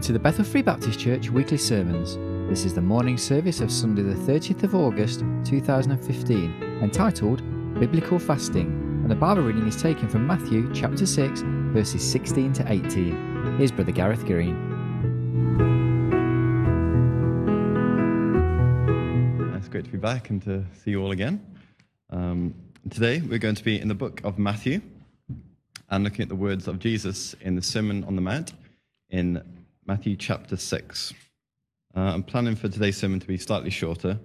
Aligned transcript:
Welcome 0.00 0.14
to 0.14 0.18
the 0.18 0.18
Bethel 0.18 0.44
Free 0.46 0.62
Baptist 0.62 0.98
Church 0.98 1.28
weekly 1.28 1.58
sermons. 1.58 2.16
This 2.48 2.64
is 2.64 2.72
the 2.72 2.80
morning 2.80 3.18
service 3.18 3.60
of 3.60 3.70
Sunday, 3.70 4.00
the 4.00 4.14
30th 4.14 4.62
of 4.62 4.74
August 4.74 5.20
2015, 5.44 6.80
entitled 6.82 7.42
Biblical 7.78 8.18
Fasting, 8.18 8.68
and 9.02 9.10
the 9.10 9.14
Bible 9.14 9.42
reading 9.42 9.66
is 9.66 9.76
taken 9.76 10.08
from 10.08 10.26
Matthew 10.26 10.72
chapter 10.72 11.04
6, 11.04 11.42
verses 11.74 12.02
16 12.02 12.54
to 12.54 12.72
18. 12.72 13.58
Here's 13.58 13.70
Brother 13.70 13.92
Gareth 13.92 14.24
Green. 14.24 14.56
It's 19.54 19.68
great 19.68 19.84
to 19.84 19.90
be 19.90 19.98
back 19.98 20.30
and 20.30 20.42
to 20.44 20.64
see 20.82 20.92
you 20.92 21.02
all 21.02 21.10
again. 21.10 21.44
Um, 22.08 22.54
today 22.88 23.20
we're 23.20 23.38
going 23.38 23.54
to 23.54 23.64
be 23.64 23.78
in 23.78 23.88
the 23.88 23.94
book 23.94 24.22
of 24.24 24.38
Matthew 24.38 24.80
and 25.90 26.04
looking 26.04 26.22
at 26.22 26.30
the 26.30 26.36
words 26.36 26.68
of 26.68 26.78
Jesus 26.78 27.34
in 27.42 27.54
the 27.54 27.62
Sermon 27.62 28.02
on 28.04 28.16
the 28.16 28.22
Mount 28.22 28.54
in 29.10 29.59
Matthew 29.90 30.14
chapter 30.14 30.56
6. 30.56 31.14
Uh, 31.96 32.00
I'm 32.00 32.22
planning 32.22 32.54
for 32.54 32.68
today's 32.68 32.96
sermon 32.96 33.18
to 33.18 33.26
be 33.26 33.36
slightly 33.36 33.70
shorter. 33.70 34.20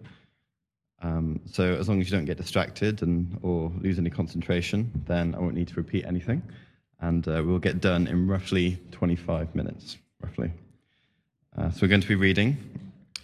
Um, 1.02 1.42
so 1.52 1.74
as 1.74 1.90
long 1.90 2.00
as 2.00 2.08
you 2.08 2.16
don't 2.16 2.26
get 2.26 2.38
distracted 2.38 3.02
and 3.02 3.40
or 3.42 3.72
lose 3.82 3.98
any 3.98 4.12
concentration, 4.12 4.92
then 5.08 5.34
I 5.34 5.40
won't 5.40 5.56
need 5.56 5.70
to 5.70 5.74
repeat 5.74 6.06
anything, 6.06 6.44
and 7.00 7.28
uh, 7.28 7.42
we'll 7.44 7.58
get 7.58 7.82
done 7.82 8.06
in 8.06 8.28
roughly 8.28 8.78
25 8.92 9.56
minutes, 9.56 9.98
roughly. 10.22 10.52
Uh, 11.58 11.72
so 11.72 11.80
we're 11.82 11.88
going 11.88 12.02
to 12.02 12.08
be 12.08 12.14
reading 12.14 12.58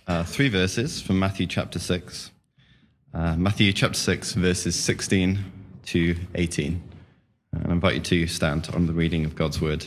uh, 0.07 0.23
three 0.23 0.49
verses 0.49 0.99
from 0.99 1.19
Matthew 1.19 1.45
chapter 1.45 1.77
6. 1.77 2.31
Uh, 3.13 3.35
Matthew 3.35 3.71
chapter 3.71 3.99
6, 3.99 4.33
verses 4.33 4.75
16 4.75 5.37
to 5.85 6.15
18. 6.33 6.81
And 7.51 7.67
I 7.67 7.71
invite 7.71 7.93
you 7.93 8.25
to 8.25 8.25
stand 8.25 8.67
on 8.73 8.87
the 8.87 8.93
reading 8.93 9.25
of 9.25 9.35
God's 9.35 9.61
word. 9.61 9.85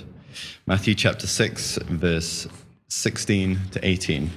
Matthew 0.66 0.94
chapter 0.94 1.26
6, 1.26 1.78
verse 1.88 2.48
16 2.88 3.58
to 3.72 3.86
18. 3.86 4.30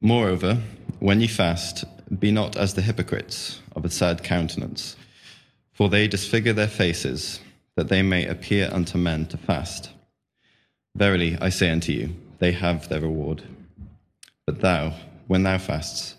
Moreover, 0.00 0.58
when 1.00 1.20
ye 1.20 1.26
fast, 1.26 1.84
be 2.18 2.30
not 2.30 2.56
as 2.56 2.74
the 2.74 2.82
hypocrites 2.82 3.60
of 3.74 3.84
a 3.84 3.90
sad 3.90 4.22
countenance, 4.22 4.96
for 5.72 5.88
they 5.88 6.06
disfigure 6.06 6.52
their 6.52 6.68
faces, 6.68 7.40
that 7.76 7.88
they 7.88 8.02
may 8.02 8.26
appear 8.26 8.68
unto 8.72 8.98
men 8.98 9.26
to 9.26 9.36
fast. 9.36 9.90
Verily, 10.94 11.36
I 11.40 11.48
say 11.48 11.70
unto 11.70 11.92
you, 11.92 12.14
they 12.38 12.52
have 12.52 12.88
their 12.88 13.00
reward. 13.00 13.42
But 14.46 14.60
thou, 14.60 14.94
when 15.26 15.42
thou 15.42 15.58
fasts, 15.58 16.16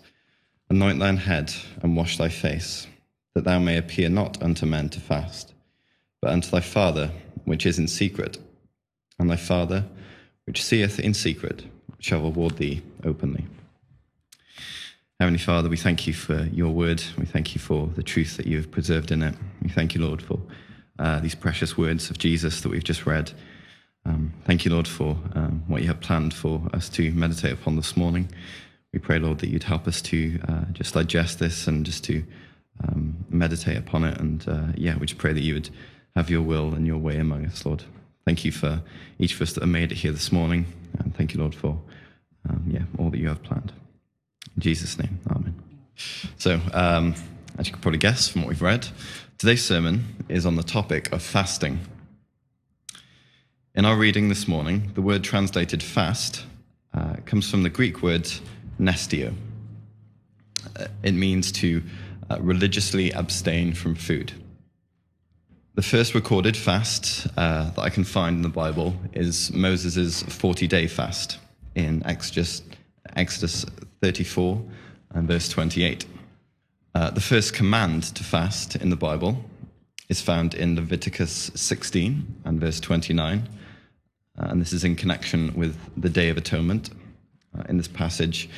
anoint 0.68 0.98
thine 0.98 1.16
head 1.16 1.52
and 1.82 1.96
wash 1.96 2.18
thy 2.18 2.28
face, 2.28 2.86
that 3.34 3.44
thou 3.44 3.58
may 3.58 3.76
appear 3.76 4.08
not 4.08 4.42
unto 4.42 4.66
men 4.66 4.88
to 4.90 5.00
fast, 5.00 5.54
but 6.20 6.32
unto 6.32 6.50
thy 6.50 6.60
Father 6.60 7.10
which 7.44 7.64
is 7.64 7.78
in 7.78 7.88
secret 7.88 8.38
and 9.18 9.30
thy 9.30 9.36
Father, 9.36 9.84
which 10.46 10.62
seeth 10.62 10.98
in 10.98 11.14
secret, 11.14 11.64
shall 11.98 12.22
reward 12.22 12.56
thee 12.56 12.82
openly. 13.04 13.46
Heavenly 15.18 15.38
Father, 15.38 15.70
we 15.70 15.78
thank 15.78 16.06
you 16.06 16.12
for 16.12 16.44
your 16.52 16.70
word. 16.70 17.02
We 17.16 17.24
thank 17.24 17.54
you 17.54 17.60
for 17.60 17.86
the 17.86 18.02
truth 18.02 18.36
that 18.36 18.46
you 18.46 18.58
have 18.58 18.70
preserved 18.70 19.10
in 19.10 19.22
it. 19.22 19.34
We 19.62 19.70
thank 19.70 19.94
you, 19.94 20.02
Lord, 20.02 20.20
for 20.20 20.38
uh, 20.98 21.20
these 21.20 21.34
precious 21.34 21.76
words 21.78 22.10
of 22.10 22.18
Jesus 22.18 22.60
that 22.60 22.68
we've 22.68 22.84
just 22.84 23.06
read. 23.06 23.32
Um, 24.04 24.34
thank 24.44 24.64
you, 24.64 24.70
Lord, 24.72 24.86
for 24.86 25.16
um, 25.34 25.64
what 25.66 25.80
you 25.80 25.88
have 25.88 26.00
planned 26.00 26.34
for 26.34 26.62
us 26.74 26.88
to 26.90 27.10
meditate 27.12 27.52
upon 27.52 27.76
this 27.76 27.96
morning. 27.96 28.28
We 28.92 28.98
pray, 28.98 29.18
Lord, 29.18 29.38
that 29.38 29.48
you'd 29.48 29.62
help 29.62 29.88
us 29.88 30.00
to 30.02 30.38
uh, 30.48 30.64
just 30.72 30.94
digest 30.94 31.38
this 31.38 31.66
and 31.66 31.84
just 31.84 32.04
to 32.04 32.22
um, 32.86 33.16
meditate 33.30 33.78
upon 33.78 34.04
it. 34.04 34.20
And 34.20 34.46
uh, 34.46 34.66
yeah, 34.76 34.96
we 34.98 35.06
just 35.06 35.18
pray 35.18 35.32
that 35.32 35.42
you 35.42 35.54
would 35.54 35.70
have 36.14 36.30
your 36.30 36.42
will 36.42 36.74
and 36.74 36.86
your 36.86 36.98
way 36.98 37.16
among 37.16 37.46
us, 37.46 37.64
Lord. 37.64 37.84
Thank 38.26 38.44
you 38.44 38.50
for 38.50 38.82
each 39.20 39.34
of 39.36 39.42
us 39.42 39.52
that 39.52 39.62
have 39.62 39.70
made 39.70 39.92
it 39.92 39.98
here 39.98 40.10
this 40.10 40.32
morning. 40.32 40.66
And 40.98 41.14
thank 41.14 41.32
you, 41.32 41.38
Lord, 41.38 41.54
for 41.54 41.80
um, 42.48 42.64
yeah, 42.66 42.82
all 42.98 43.08
that 43.10 43.18
you 43.18 43.28
have 43.28 43.40
planned. 43.44 43.72
In 44.56 44.62
Jesus' 44.62 44.98
name, 44.98 45.20
Amen. 45.30 45.54
So, 46.36 46.60
um, 46.72 47.14
as 47.56 47.68
you 47.68 47.72
can 47.72 47.80
probably 47.80 47.98
guess 47.98 48.28
from 48.28 48.42
what 48.42 48.48
we've 48.48 48.60
read, 48.60 48.88
today's 49.38 49.64
sermon 49.64 50.24
is 50.28 50.44
on 50.44 50.56
the 50.56 50.64
topic 50.64 51.12
of 51.12 51.22
fasting. 51.22 51.78
In 53.76 53.84
our 53.84 53.96
reading 53.96 54.28
this 54.28 54.48
morning, 54.48 54.90
the 54.94 55.02
word 55.02 55.22
translated 55.22 55.80
fast 55.80 56.44
uh, 56.94 57.16
comes 57.26 57.48
from 57.48 57.62
the 57.62 57.70
Greek 57.70 58.02
word 58.02 58.28
nestio. 58.80 59.34
Uh, 60.74 60.86
it 61.04 61.12
means 61.12 61.52
to 61.52 61.80
uh, 62.28 62.38
religiously 62.40 63.12
abstain 63.12 63.72
from 63.72 63.94
food. 63.94 64.32
The 65.76 65.82
first 65.82 66.14
recorded 66.14 66.56
fast 66.56 67.26
uh, 67.36 67.68
that 67.68 67.82
I 67.82 67.90
can 67.90 68.02
find 68.02 68.36
in 68.36 68.40
the 68.40 68.48
Bible 68.48 68.96
is 69.12 69.52
Moses' 69.52 70.22
40 70.22 70.66
day 70.66 70.86
fast 70.86 71.38
in 71.74 72.02
Exodus, 72.06 72.62
Exodus 73.14 73.66
34 74.00 74.64
and 75.10 75.28
verse 75.28 75.50
28. 75.50 76.06
Uh, 76.94 77.10
the 77.10 77.20
first 77.20 77.52
command 77.52 78.04
to 78.14 78.24
fast 78.24 78.76
in 78.76 78.88
the 78.88 78.96
Bible 78.96 79.44
is 80.08 80.22
found 80.22 80.54
in 80.54 80.76
Leviticus 80.76 81.50
16 81.54 82.40
and 82.46 82.58
verse 82.58 82.80
29. 82.80 83.46
Uh, 84.38 84.46
and 84.48 84.62
this 84.62 84.72
is 84.72 84.82
in 84.82 84.96
connection 84.96 85.52
with 85.54 85.76
the 85.94 86.08
Day 86.08 86.30
of 86.30 86.38
Atonement. 86.38 86.88
Uh, 87.54 87.64
in 87.68 87.76
this 87.76 87.88
passage, 87.88 88.48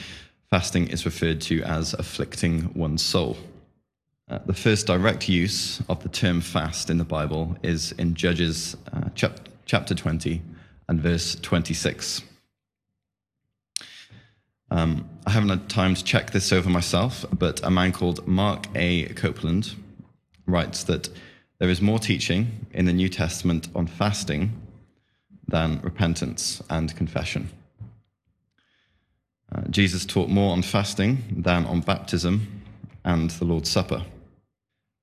fasting 0.50 0.86
is 0.86 1.04
referred 1.04 1.40
to 1.40 1.64
as 1.64 1.94
afflicting 1.94 2.72
one's 2.74 3.02
soul. 3.02 3.36
Uh, 4.30 4.38
the 4.44 4.52
first 4.52 4.86
direct 4.86 5.26
use 5.26 5.80
of 5.88 6.02
the 6.02 6.08
term 6.08 6.42
fast 6.42 6.90
in 6.90 6.98
the 6.98 7.04
Bible 7.04 7.56
is 7.62 7.92
in 7.92 8.14
Judges 8.14 8.76
uh, 8.92 9.08
chap- 9.14 9.48
chapter 9.64 9.94
20 9.94 10.42
and 10.86 11.00
verse 11.00 11.34
26. 11.36 12.22
Um, 14.70 15.08
I 15.26 15.30
haven't 15.30 15.48
had 15.48 15.70
time 15.70 15.94
to 15.94 16.04
check 16.04 16.32
this 16.32 16.52
over 16.52 16.68
myself, 16.68 17.24
but 17.32 17.64
a 17.64 17.70
man 17.70 17.90
called 17.90 18.26
Mark 18.28 18.66
A. 18.74 19.06
Copeland 19.14 19.74
writes 20.46 20.84
that 20.84 21.08
there 21.58 21.70
is 21.70 21.80
more 21.80 21.98
teaching 21.98 22.66
in 22.72 22.84
the 22.84 22.92
New 22.92 23.08
Testament 23.08 23.68
on 23.74 23.86
fasting 23.86 24.60
than 25.46 25.80
repentance 25.80 26.62
and 26.68 26.94
confession. 26.94 27.48
Uh, 29.54 29.62
Jesus 29.70 30.04
taught 30.04 30.28
more 30.28 30.52
on 30.52 30.60
fasting 30.60 31.24
than 31.34 31.64
on 31.64 31.80
baptism 31.80 32.62
and 33.06 33.30
the 33.30 33.46
Lord's 33.46 33.70
Supper. 33.70 34.04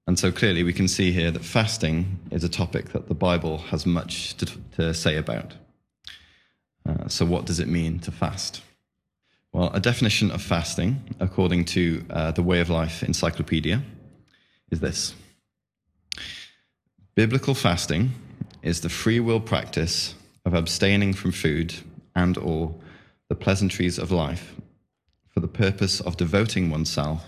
And 0.08 0.20
so 0.20 0.32
clearly 0.32 0.64
we 0.64 0.74
can 0.74 0.88
see 0.88 1.12
here 1.12 1.32
that 1.32 1.44
fasting 1.44 2.20
is 2.32 2.44
a 2.44 2.50
topic 2.50 2.92
that 2.92 3.08
the 3.08 3.16
Bible 3.16 3.58
has 3.58 3.86
much 3.86 4.36
to, 4.38 4.46
to 4.78 4.94
say 4.94 5.18
about. 5.18 5.54
Uh, 6.88 7.08
so, 7.08 7.26
what 7.26 7.46
does 7.46 7.60
it 7.60 7.68
mean 7.68 8.00
to 8.00 8.12
fast? 8.12 8.62
Well, 9.52 9.72
a 9.74 9.80
definition 9.80 10.30
of 10.30 10.42
fasting, 10.42 11.16
according 11.20 11.66
to 11.66 12.06
uh, 12.10 12.32
the 12.32 12.44
Way 12.44 12.60
of 12.60 12.70
Life 12.70 13.02
Encyclopedia, 13.02 13.82
is 14.70 14.80
this 14.80 15.16
Biblical 17.16 17.56
fasting 17.56 18.12
is 18.62 18.82
the 18.82 18.90
free 18.90 19.20
will 19.20 19.40
practice 19.40 20.16
of 20.44 20.54
abstaining 20.54 21.14
from 21.14 21.32
food 21.32 21.74
and 22.16 22.38
or 22.38 22.76
the 23.30 23.36
pleasantries 23.36 23.98
of 23.98 24.12
life 24.12 24.54
for 25.30 25.40
the 25.40 25.48
purpose 25.48 26.02
of 26.02 26.18
devoting 26.18 26.70
oneself 26.70 27.26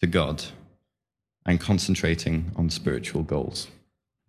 to 0.00 0.06
God 0.06 0.44
and 1.48 1.58
concentrating 1.58 2.52
on 2.56 2.68
spiritual 2.68 3.22
goals. 3.22 3.68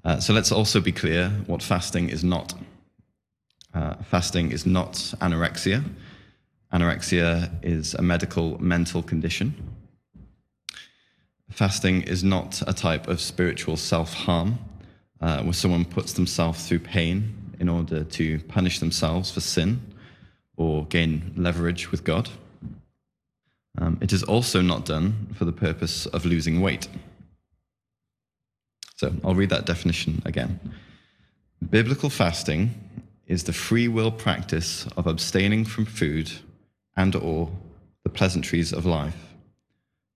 Uh, 0.05 0.19
so 0.21 0.33
let's 0.33 0.53
also 0.53 0.79
be 0.79 0.93
clear 0.93 1.29
what 1.47 1.61
fasting 1.61 2.07
is 2.07 2.23
not. 2.23 2.53
Uh, 3.73 3.95
fasting 4.09 4.51
is 4.53 4.65
not 4.65 4.93
anorexia. 5.19 5.83
Anorexia 6.73 7.51
is 7.61 7.93
a 7.93 8.01
medical 8.01 8.57
mental 8.63 9.03
condition. 9.03 9.53
Fasting 11.49 12.03
is 12.03 12.23
not 12.23 12.61
a 12.67 12.73
type 12.73 13.09
of 13.09 13.19
spiritual 13.19 13.75
self 13.75 14.13
harm 14.13 14.57
uh, 15.19 15.43
where 15.43 15.53
someone 15.53 15.83
puts 15.83 16.13
themselves 16.13 16.67
through 16.67 16.79
pain 16.79 17.35
in 17.59 17.67
order 17.67 18.05
to 18.05 18.39
punish 18.47 18.79
themselves 18.79 19.29
for 19.29 19.41
sin 19.41 19.81
or 20.55 20.85
gain 20.85 21.33
leverage 21.35 21.91
with 21.91 22.05
God. 22.05 22.29
Um, 23.77 23.97
it 24.01 24.13
is 24.13 24.23
also 24.23 24.61
not 24.61 24.85
done 24.85 25.27
for 25.35 25.43
the 25.43 25.51
purpose 25.51 26.05
of 26.05 26.25
losing 26.25 26.61
weight. 26.61 26.87
So 28.99 29.13
I'll 29.23 29.33
read 29.33 29.51
that 29.51 29.65
definition 29.65 30.21
again. 30.25 30.59
Biblical 31.69 32.09
fasting 32.09 32.71
is 33.27 33.45
the 33.45 33.53
free 33.53 33.87
will 33.87 34.11
practice 34.11 34.87
of 34.97 35.07
abstaining 35.07 35.63
from 35.63 35.85
food 35.85 36.29
and 36.97 37.15
or 37.15 37.49
the 38.03 38.09
pleasantries 38.09 38.73
of 38.73 38.85
life 38.85 39.35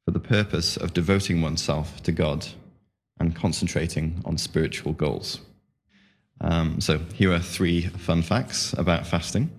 for 0.03 0.12
the 0.12 0.19
purpose 0.19 0.75
of 0.75 0.91
devoting 0.91 1.41
oneself 1.41 2.03
to 2.03 2.12
God 2.12 2.45
and 3.21 3.33
concentrating 3.33 4.21
on 4.25 4.38
spiritual 4.38 4.91
goals. 4.91 5.39
Um, 6.41 6.81
so 6.81 7.00
here 7.13 7.31
are 7.31 7.39
three 7.39 7.83
fun 7.83 8.21
facts 8.21 8.74
about 8.74 9.07
fasting. 9.07 9.50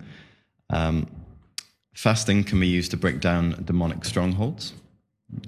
Um, 0.69 1.07
fasting 1.95 2.43
can 2.43 2.59
be 2.59 2.67
used 2.67 2.91
to 2.91 2.97
break 2.97 3.21
down 3.21 3.63
demonic 3.65 4.05
strongholds. 4.05 4.73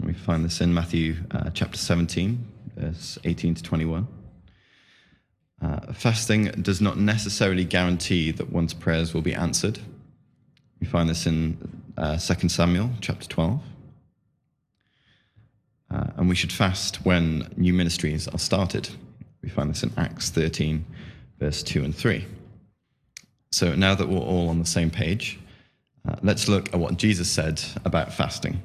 We 0.01 0.13
find 0.13 0.43
this 0.43 0.61
in 0.61 0.73
Matthew 0.73 1.17
uh, 1.29 1.51
chapter 1.51 1.77
17, 1.77 2.43
verse 2.77 3.17
18 3.23 3.55
to 3.55 3.63
21. 3.63 4.07
Uh, 5.61 5.93
fasting 5.93 6.45
does 6.61 6.81
not 6.81 6.97
necessarily 6.97 7.65
guarantee 7.65 8.31
that 8.31 8.51
one's 8.51 8.73
prayers 8.73 9.13
will 9.13 9.21
be 9.21 9.33
answered. 9.33 9.79
We 10.79 10.85
find 10.85 11.09
this 11.09 11.25
in 11.25 11.57
uh, 11.97 12.17
2 12.17 12.49
Samuel 12.49 12.91
chapter 13.01 13.27
12. 13.27 13.59
Uh, 15.89 16.07
and 16.17 16.29
we 16.29 16.35
should 16.35 16.51
fast 16.51 16.97
when 17.05 17.51
new 17.57 17.73
ministries 17.73 18.27
are 18.27 18.39
started. 18.39 18.89
We 19.41 19.49
find 19.49 19.69
this 19.69 19.83
in 19.83 19.91
Acts 19.97 20.29
13, 20.29 20.85
verse 21.39 21.63
2 21.63 21.83
and 21.83 21.95
3. 21.95 22.25
So 23.51 23.73
now 23.75 23.95
that 23.95 24.07
we're 24.07 24.19
all 24.19 24.49
on 24.49 24.59
the 24.59 24.65
same 24.65 24.91
page, 24.91 25.39
uh, 26.07 26.17
let's 26.21 26.47
look 26.47 26.73
at 26.73 26.79
what 26.79 26.97
Jesus 26.97 27.31
said 27.31 27.61
about 27.85 28.13
fasting. 28.13 28.61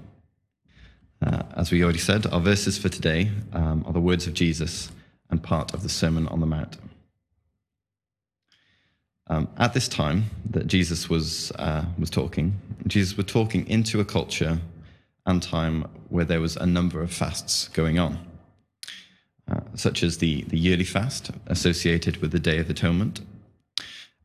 Uh, 1.22 1.42
as 1.54 1.70
we 1.70 1.84
already 1.84 1.98
said, 2.00 2.26
our 2.26 2.40
verses 2.40 2.76
for 2.76 2.88
today 2.88 3.30
um, 3.52 3.84
are 3.86 3.92
the 3.92 4.00
words 4.00 4.26
of 4.26 4.34
Jesus 4.34 4.90
and 5.30 5.40
part 5.40 5.72
of 5.72 5.84
the 5.84 5.88
Sermon 5.88 6.26
on 6.28 6.40
the 6.40 6.46
Mount. 6.46 6.78
Um, 9.28 9.48
at 9.56 9.72
this 9.72 9.86
time 9.86 10.24
that 10.50 10.66
Jesus 10.66 11.08
was, 11.08 11.52
uh, 11.52 11.84
was 11.96 12.10
talking, 12.10 12.60
Jesus 12.88 13.16
was 13.16 13.26
talking 13.26 13.69
into 13.69 14.00
a 14.00 14.04
culture 14.04 14.58
and 15.24 15.40
time 15.40 15.88
where 16.08 16.24
there 16.24 16.40
was 16.40 16.56
a 16.56 16.66
number 16.66 17.00
of 17.00 17.12
fasts 17.12 17.69
going 17.69 18.00
on, 18.00 18.19
uh, 19.50 19.60
such 19.76 20.02
as 20.02 20.19
the, 20.19 20.42
the 20.48 20.58
yearly 20.58 20.84
fast 20.84 21.30
associated 21.46 22.16
with 22.16 22.32
the 22.32 22.40
Day 22.40 22.58
of 22.58 22.69
Atonement, 22.69 23.20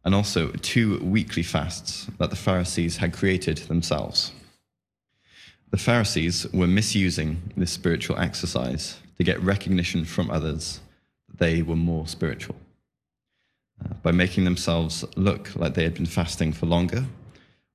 and 0.03 0.15
also 0.15 0.49
two 0.61 0.97
weekly 1.03 1.43
fasts 1.43 2.07
that 2.17 2.31
the 2.31 2.35
Pharisees 2.35 2.97
had 2.97 3.13
created 3.13 3.57
themselves. 3.57 4.31
The 5.69 5.77
Pharisees 5.77 6.47
were 6.53 6.67
misusing 6.67 7.41
this 7.57 7.71
spiritual 7.71 8.17
exercise 8.19 8.99
to 9.17 9.23
get 9.23 9.41
recognition 9.41 10.05
from 10.05 10.31
others 10.31 10.79
that 11.27 11.39
they 11.39 11.61
were 11.61 11.75
more 11.75 12.07
spiritual. 12.07 12.55
Uh, 13.83 13.93
by 14.01 14.11
making 14.11 14.45
themselves 14.45 15.03
look 15.15 15.55
like 15.55 15.73
they 15.73 15.83
had 15.83 15.95
been 15.95 16.05
fasting 16.05 16.53
for 16.53 16.65
longer 16.65 17.05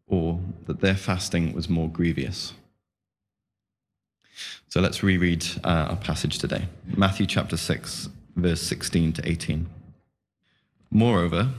or 0.06 0.40
that 0.66 0.80
their 0.80 0.94
fasting 0.94 1.52
was 1.52 1.68
more 1.68 1.88
grievous. 1.88 2.54
So 4.68 4.80
let's 4.80 5.02
reread 5.02 5.44
uh, 5.62 5.88
our 5.90 5.96
passage 5.96 6.38
today 6.38 6.66
Matthew 6.86 7.26
chapter 7.26 7.56
6, 7.56 8.08
verse 8.36 8.62
16 8.62 9.12
to 9.14 9.28
18. 9.28 9.68
Moreover, 10.90 11.50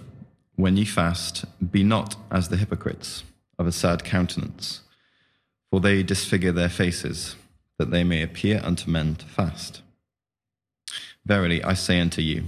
when 0.56 0.78
ye 0.78 0.86
fast, 0.86 1.46
be 1.72 1.84
not 1.84 2.16
as 2.32 2.50
the 2.50 2.58
hypocrites 2.58 3.24
of 3.60 3.68
a 3.68 3.72
sad 3.72 4.04
countenance, 4.04 4.82
for 5.74 5.80
they 5.80 6.04
disfigure 6.04 6.52
their 6.52 6.70
faces, 6.70 7.36
that 7.80 7.90
they 7.90 8.04
may 8.04 8.22
appear 8.22 8.62
unto 8.64 8.92
men 8.92 9.16
to 9.16 9.26
fast. 9.26 9.82
Verily, 11.26 11.64
I 11.64 11.74
say 11.74 12.00
unto 12.00 12.22
you, 12.22 12.44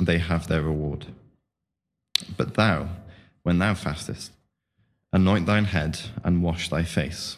they 0.00 0.16
have 0.16 0.48
their 0.48 0.62
reward. 0.62 1.04
But 2.34 2.54
thou, 2.54 2.88
when 3.42 3.58
thou 3.58 3.74
fastest, 3.74 4.32
anoint 5.12 5.44
thine 5.44 5.66
head 5.66 6.00
and 6.24 6.42
wash 6.42 6.70
thy 6.70 6.82
face, 6.82 7.36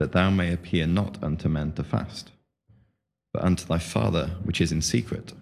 that 0.00 0.12
thou 0.12 0.30
may 0.30 0.54
appear 0.54 0.86
not 0.86 1.22
unto 1.22 1.50
men 1.50 1.72
to 1.72 1.84
fast, 1.84 2.30
but 3.34 3.44
unto 3.44 3.66
thy 3.66 3.78
Father 3.78 4.36
which 4.42 4.62
is 4.62 4.72
in 4.72 4.80
secret. 4.80 5.34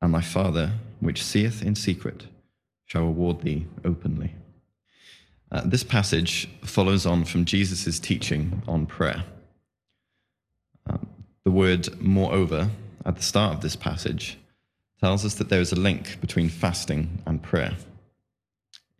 And 0.00 0.14
thy 0.14 0.22
Father 0.22 0.72
which 1.00 1.22
seeth 1.22 1.62
in 1.62 1.74
secret 1.74 2.24
shall 2.86 3.04
reward 3.04 3.42
thee 3.42 3.66
openly. 3.84 4.32
Uh, 5.50 5.62
this 5.64 5.82
passage 5.82 6.48
follows 6.62 7.06
on 7.06 7.24
from 7.24 7.44
Jesus' 7.44 7.98
teaching 7.98 8.62
on 8.68 8.86
prayer. 8.86 9.24
Um, 10.86 11.08
the 11.44 11.50
word 11.50 12.00
moreover 12.00 12.70
at 13.06 13.16
the 13.16 13.22
start 13.22 13.54
of 13.54 13.60
this 13.62 13.76
passage 13.76 14.38
tells 15.00 15.24
us 15.24 15.34
that 15.34 15.48
there 15.48 15.60
is 15.60 15.72
a 15.72 15.76
link 15.76 16.20
between 16.20 16.48
fasting 16.48 17.22
and 17.26 17.42
prayer. 17.42 17.76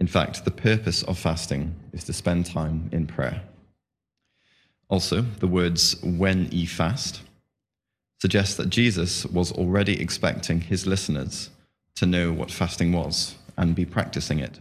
In 0.01 0.07
fact, 0.07 0.45
the 0.45 0.51
purpose 0.51 1.03
of 1.03 1.19
fasting 1.19 1.75
is 1.93 2.05
to 2.05 2.13
spend 2.13 2.47
time 2.47 2.89
in 2.93 3.07
prayer. 3.07 3.43
Also, 4.89 5.21
the 5.21 5.47
words 5.47 6.01
when 6.03 6.49
ye 6.51 6.65
fast 6.65 7.21
suggest 8.21 8.57
that 8.57 8.71
Jesus 8.71 9.27
was 9.27 9.53
already 9.53 10.01
expecting 10.01 10.61
his 10.61 10.87
listeners 10.87 11.51
to 11.97 12.07
know 12.07 12.33
what 12.33 12.51
fasting 12.51 12.93
was 12.93 13.35
and 13.57 13.75
be 13.75 13.85
practicing 13.85 14.39
it. 14.39 14.59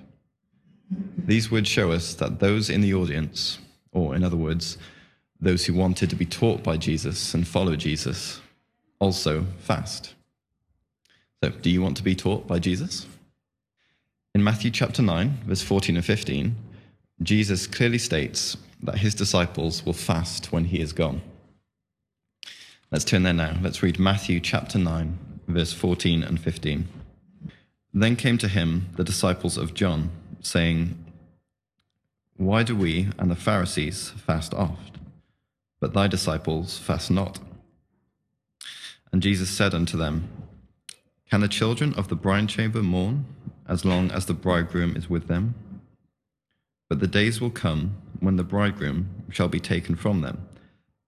These 0.89 1.51
words 1.51 1.67
show 1.67 1.91
us 1.91 2.13
that 2.15 2.39
those 2.39 2.69
in 2.69 2.81
the 2.81 2.93
audience, 2.93 3.59
or 3.91 4.15
in 4.15 4.23
other 4.23 4.37
words, 4.37 4.77
those 5.39 5.65
who 5.65 5.73
wanted 5.73 6.09
to 6.09 6.15
be 6.15 6.25
taught 6.25 6.63
by 6.63 6.77
Jesus 6.77 7.33
and 7.33 7.47
follow 7.47 7.75
Jesus, 7.75 8.41
also 8.99 9.45
fast. 9.59 10.15
So, 11.43 11.49
do 11.49 11.69
you 11.69 11.81
want 11.81 11.97
to 11.97 12.03
be 12.03 12.15
taught 12.15 12.47
by 12.47 12.59
Jesus? 12.59 13.05
In 14.33 14.43
Matthew 14.43 14.71
chapter 14.71 15.01
9, 15.01 15.39
verse 15.45 15.61
14 15.61 15.95
and 15.97 16.05
15, 16.05 16.55
Jesus 17.21 17.67
clearly 17.67 17.97
states 17.97 18.57
that 18.81 18.99
his 18.99 19.15
disciples 19.15 19.85
will 19.85 19.93
fast 19.93 20.51
when 20.51 20.65
he 20.65 20.79
is 20.79 20.93
gone. 20.93 21.21
Let's 22.91 23.05
turn 23.05 23.23
there 23.23 23.33
now. 23.33 23.57
Let's 23.61 23.83
read 23.83 23.99
Matthew 23.99 24.39
chapter 24.39 24.77
9, 24.77 25.17
verse 25.47 25.73
14 25.73 26.23
and 26.23 26.39
15. 26.39 26.87
Then 27.93 28.15
came 28.15 28.37
to 28.37 28.47
him 28.47 28.89
the 28.95 29.03
disciples 29.03 29.57
of 29.57 29.73
John, 29.73 30.11
saying, 30.41 31.03
Why 32.35 32.63
do 32.63 32.75
we 32.75 33.09
and 33.17 33.29
the 33.31 33.35
Pharisees 33.35 34.11
fast 34.11 34.53
oft, 34.53 34.97
but 35.79 35.93
thy 35.93 36.07
disciples 36.07 36.77
fast 36.77 37.11
not? 37.11 37.39
And 39.11 39.21
Jesus 39.21 39.49
said 39.49 39.73
unto 39.73 39.97
them, 39.97 40.29
can 41.29 41.41
the 41.41 41.47
children 41.49 41.93
of 41.95 42.07
the 42.07 42.15
bride 42.15 42.47
chamber 42.47 42.81
mourn 42.81 43.25
as 43.67 43.83
long 43.83 44.11
as 44.11 44.25
the 44.25 44.33
bridegroom 44.33 44.95
is 44.95 45.09
with 45.09 45.27
them? 45.27 45.55
But 46.89 47.01
the 47.01 47.07
days 47.07 47.41
will 47.41 47.49
come 47.49 47.97
when 48.21 48.37
the 48.37 48.45
bridegroom 48.45 49.09
shall 49.29 49.49
be 49.49 49.59
taken 49.59 49.95
from 49.95 50.21
them, 50.21 50.47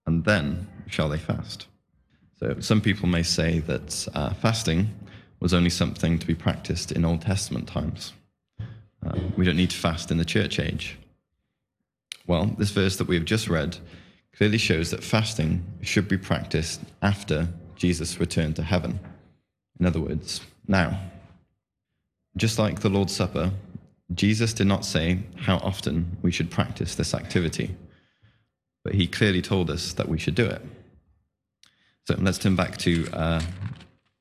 and 0.06 0.26
then 0.26 0.68
shall 0.88 1.08
they 1.08 1.18
fast. 1.18 1.68
So 2.38 2.60
some 2.60 2.82
people 2.82 3.08
may 3.08 3.24
say 3.24 3.60
that 3.60 4.08
uh, 4.14 4.34
fasting 4.34 4.90
was 5.40 5.54
only 5.54 5.70
something 5.70 6.20
to 6.20 6.28
be 6.28 6.36
practiced 6.36 6.92
in 6.92 7.06
Old 7.06 7.22
Testament 7.22 7.68
times. 7.68 8.12
Uh, 9.06 9.18
we 9.38 9.46
don't 9.46 9.58
need 9.58 9.70
to 9.70 9.78
fast 9.78 10.12
in 10.12 10.18
the 10.18 10.26
church 10.26 10.60
age. 10.60 10.98
Well, 12.28 12.46
this 12.58 12.72
verse 12.72 12.98
that 12.98 13.08
we 13.08 13.16
have 13.16 13.26
just 13.26 13.48
read 13.48 13.78
clearly 14.36 14.58
shows 14.58 14.92
that 14.92 15.04
fasting 15.04 15.66
should 15.82 16.08
be 16.08 16.18
practiced 16.18 16.82
after 17.02 17.48
Jesus 17.76 18.20
returned 18.20 18.56
to 18.58 18.64
heaven. 18.64 19.00
In 19.80 19.86
other 19.86 20.00
words, 20.00 20.42
now. 20.68 21.00
Just 22.38 22.60
like 22.60 22.82
the 22.82 22.90
Lord's 22.90 23.16
Supper, 23.16 23.52
Jesus 24.14 24.54
did 24.54 24.68
not 24.68 24.86
say 24.86 25.20
how 25.36 25.58
often 25.58 26.18
we 26.22 26.32
should 26.32 26.52
practice 26.52 26.96
this 26.96 27.14
activity, 27.14 27.76
but 28.84 28.96
he 28.96 29.08
clearly 29.08 29.42
told 29.42 29.70
us 29.70 29.94
that 29.94 30.08
we 30.08 30.18
should 30.18 30.36
do 30.36 30.46
it. 30.46 30.62
So 32.06 32.16
let's 32.20 32.38
turn 32.38 32.56
back 32.56 32.78
to 32.78 33.08
uh, 33.14 33.42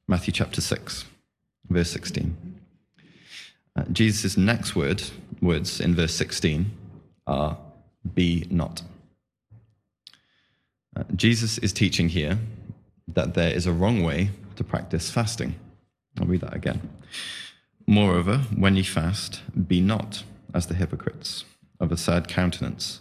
Matthew 0.08 0.32
chapter 0.32 0.61
6, 0.61 1.04
verse 1.68 1.90
16. 1.90 2.57
Uh, 3.78 3.85
Jesus' 3.92 4.37
next 4.37 4.75
word, 4.75 5.04
words 5.40 5.80
in 5.80 5.94
verse 5.94 6.14
16 6.14 6.68
are 7.28 7.56
be 8.12 8.44
not. 8.50 8.82
Uh, 10.97 11.04
Jesus 11.14 11.58
is 11.58 11.73
teaching 11.73 12.08
here 12.08 12.38
that 13.06 13.35
there 13.35 13.54
is 13.54 13.66
a 13.66 13.73
wrong 13.73 14.02
way 14.02 14.30
to 14.56 14.64
practice 14.64 15.11
fasting. 15.11 15.54
I'll 16.18 16.26
read 16.26 16.40
that 16.40 16.56
again. 16.56 16.88
Moreover, 17.87 18.38
when 18.56 18.75
ye 18.75 18.82
fast, 18.82 19.42
be 19.68 19.80
not 19.80 20.25
as 20.52 20.66
the 20.66 20.75
hypocrites 20.75 21.44
of 21.78 21.92
a 21.92 21.97
sad 21.97 22.26
countenance, 22.26 23.00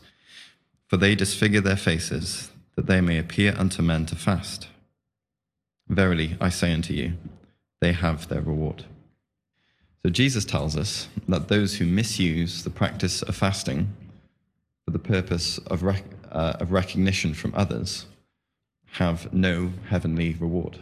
for 0.86 0.98
they 0.98 1.16
disfigure 1.16 1.62
their 1.62 1.76
faces, 1.76 2.52
that 2.76 2.86
they 2.86 3.02
may 3.02 3.18
appear 3.18 3.56
unto 3.58 3.82
men 3.82 4.06
to 4.06 4.16
fast. 4.16 4.68
Verily, 5.88 6.38
I 6.40 6.50
say 6.50 6.72
unto 6.72 6.94
you, 6.94 7.14
they 7.82 7.94
have 7.94 8.28
their 8.28 8.42
reward. 8.42 8.86
So 10.08 10.12
Jesus 10.12 10.46
tells 10.46 10.78
us 10.78 11.10
that 11.28 11.50
those 11.50 11.76
who 11.76 11.86
misuse 11.86 12.64
the 12.64 12.70
practice 12.70 13.22
of 13.24 13.36
fasting 13.36 13.94
for 14.86 14.92
the 14.92 15.00
purpose 15.00 15.58
of, 15.58 15.84
rec- 15.84 16.06
uh, 16.32 16.54
of 16.62 16.72
recognition 16.72 17.34
from 17.34 17.54
others 17.54 18.06
have 18.94 19.34
no 19.34 19.74
heavenly 19.90 20.34
reward. 20.40 20.80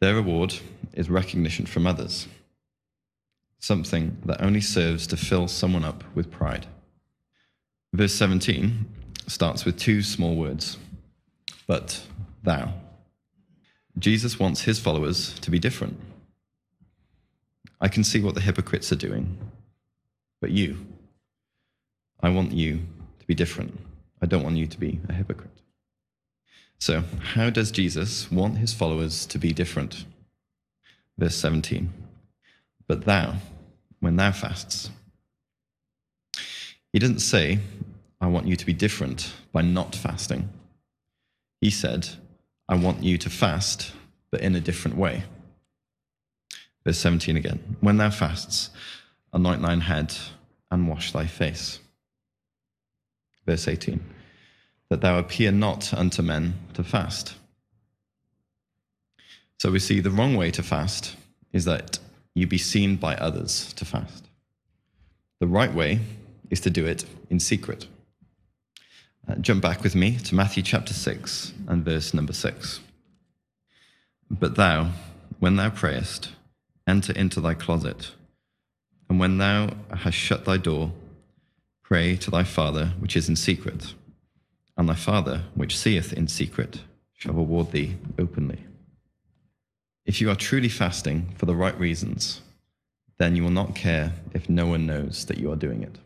Their 0.00 0.14
reward 0.14 0.54
is 0.94 1.10
recognition 1.10 1.66
from 1.66 1.86
others, 1.86 2.28
something 3.58 4.16
that 4.24 4.40
only 4.40 4.62
serves 4.62 5.06
to 5.08 5.18
fill 5.18 5.48
someone 5.48 5.84
up 5.84 6.02
with 6.14 6.30
pride. 6.30 6.64
Verse 7.92 8.14
17 8.14 8.86
starts 9.26 9.66
with 9.66 9.78
two 9.78 10.00
small 10.00 10.34
words, 10.34 10.78
but 11.66 12.00
thou. 12.42 12.72
Jesus 13.98 14.38
wants 14.38 14.62
his 14.62 14.78
followers 14.78 15.38
to 15.40 15.50
be 15.50 15.58
different. 15.58 16.00
I 17.80 17.88
can 17.88 18.04
see 18.04 18.20
what 18.20 18.34
the 18.34 18.40
hypocrites 18.40 18.92
are 18.92 18.96
doing, 18.96 19.38
but 20.40 20.50
you, 20.50 20.78
I 22.20 22.30
want 22.30 22.52
you 22.52 22.80
to 23.18 23.26
be 23.26 23.34
different. 23.34 23.78
I 24.22 24.26
don't 24.26 24.42
want 24.42 24.56
you 24.56 24.66
to 24.66 24.78
be 24.78 25.00
a 25.08 25.12
hypocrite. 25.12 25.50
So, 26.78 27.04
how 27.34 27.50
does 27.50 27.70
Jesus 27.70 28.30
want 28.30 28.58
his 28.58 28.72
followers 28.72 29.26
to 29.26 29.38
be 29.38 29.52
different? 29.52 30.04
verse 31.18 31.36
17. 31.36 31.92
But 32.86 33.04
thou, 33.04 33.36
when 34.00 34.16
thou 34.16 34.32
fasts, 34.32 34.90
he 36.92 36.98
didn't 36.98 37.20
say, 37.20 37.58
I 38.20 38.26
want 38.28 38.46
you 38.46 38.56
to 38.56 38.66
be 38.66 38.72
different 38.72 39.32
by 39.52 39.62
not 39.62 39.94
fasting. 39.94 40.48
He 41.60 41.70
said, 41.70 42.08
I 42.68 42.76
want 42.76 43.02
you 43.02 43.18
to 43.18 43.30
fast, 43.30 43.92
but 44.30 44.40
in 44.40 44.54
a 44.54 44.60
different 44.60 44.96
way. 44.96 45.24
Verse 46.86 46.98
17 46.98 47.36
again. 47.36 47.76
When 47.80 47.96
thou 47.96 48.10
fasts, 48.10 48.70
anoint 49.32 49.60
thine 49.60 49.80
head 49.80 50.14
and 50.70 50.88
wash 50.88 51.10
thy 51.10 51.26
face. 51.26 51.80
Verse 53.44 53.66
18. 53.66 53.98
That 54.90 55.00
thou 55.00 55.18
appear 55.18 55.50
not 55.50 55.92
unto 55.92 56.22
men 56.22 56.54
to 56.74 56.84
fast. 56.84 57.34
So 59.58 59.72
we 59.72 59.80
see 59.80 59.98
the 59.98 60.12
wrong 60.12 60.36
way 60.36 60.52
to 60.52 60.62
fast 60.62 61.16
is 61.52 61.64
that 61.64 61.98
you 62.34 62.46
be 62.46 62.56
seen 62.56 62.94
by 62.94 63.16
others 63.16 63.72
to 63.72 63.84
fast. 63.84 64.28
The 65.40 65.48
right 65.48 65.74
way 65.74 65.98
is 66.50 66.60
to 66.60 66.70
do 66.70 66.86
it 66.86 67.04
in 67.30 67.40
secret. 67.40 67.88
Uh, 69.28 69.34
jump 69.36 69.60
back 69.60 69.82
with 69.82 69.96
me 69.96 70.18
to 70.18 70.36
Matthew 70.36 70.62
chapter 70.62 70.94
6 70.94 71.52
and 71.66 71.84
verse 71.84 72.14
number 72.14 72.32
6. 72.32 72.78
But 74.30 74.54
thou, 74.54 74.90
when 75.40 75.56
thou 75.56 75.70
prayest, 75.70 76.30
enter 76.86 77.12
into 77.12 77.40
thy 77.40 77.54
closet, 77.54 78.12
and 79.08 79.18
when 79.18 79.38
thou 79.38 79.70
hast 79.94 80.16
shut 80.16 80.44
thy 80.44 80.56
door, 80.56 80.92
pray 81.82 82.16
to 82.16 82.30
thy 82.30 82.44
Father 82.44 82.92
which 82.98 83.16
is 83.16 83.28
in 83.28 83.36
secret, 83.36 83.94
and 84.76 84.88
thy 84.88 84.94
Father 84.94 85.42
which 85.54 85.76
seeth 85.76 86.12
in 86.12 86.28
secret 86.28 86.80
shall 87.14 87.34
reward 87.34 87.72
thee 87.72 87.96
openly. 88.18 88.64
If 90.04 90.20
you 90.20 90.30
are 90.30 90.36
truly 90.36 90.68
fasting 90.68 91.34
for 91.36 91.46
the 91.46 91.56
right 91.56 91.78
reasons, 91.78 92.40
then 93.18 93.34
you 93.34 93.42
will 93.42 93.50
not 93.50 93.74
care 93.74 94.12
if 94.34 94.48
no 94.48 94.66
one 94.66 94.86
knows 94.86 95.24
that 95.26 95.38
you 95.38 95.50
are 95.50 95.56
doing 95.56 95.82
it. 95.82 95.98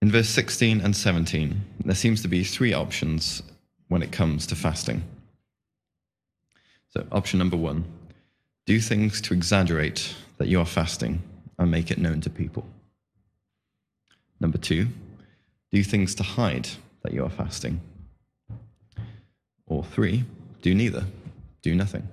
In 0.00 0.12
verse 0.12 0.28
16 0.28 0.80
and 0.80 0.94
17, 0.94 1.60
there 1.84 1.94
seems 1.94 2.22
to 2.22 2.28
be 2.28 2.44
three 2.44 2.72
options 2.72 3.42
when 3.88 4.02
it 4.02 4.12
comes 4.12 4.46
to 4.46 4.54
fasting. 4.54 5.02
So, 6.90 7.06
option 7.10 7.38
number 7.38 7.56
one 7.56 7.84
do 8.68 8.80
things 8.80 9.22
to 9.22 9.32
exaggerate 9.32 10.14
that 10.36 10.46
you 10.46 10.60
are 10.60 10.66
fasting 10.66 11.22
and 11.58 11.70
make 11.70 11.90
it 11.90 11.96
known 11.96 12.20
to 12.20 12.28
people. 12.28 12.66
Number 14.40 14.58
two, 14.58 14.88
do 15.72 15.82
things 15.82 16.14
to 16.16 16.22
hide 16.22 16.68
that 17.02 17.14
you 17.14 17.24
are 17.24 17.30
fasting. 17.30 17.80
Or 19.66 19.82
three, 19.82 20.24
do 20.60 20.74
neither, 20.74 21.06
do 21.62 21.74
nothing. 21.74 22.06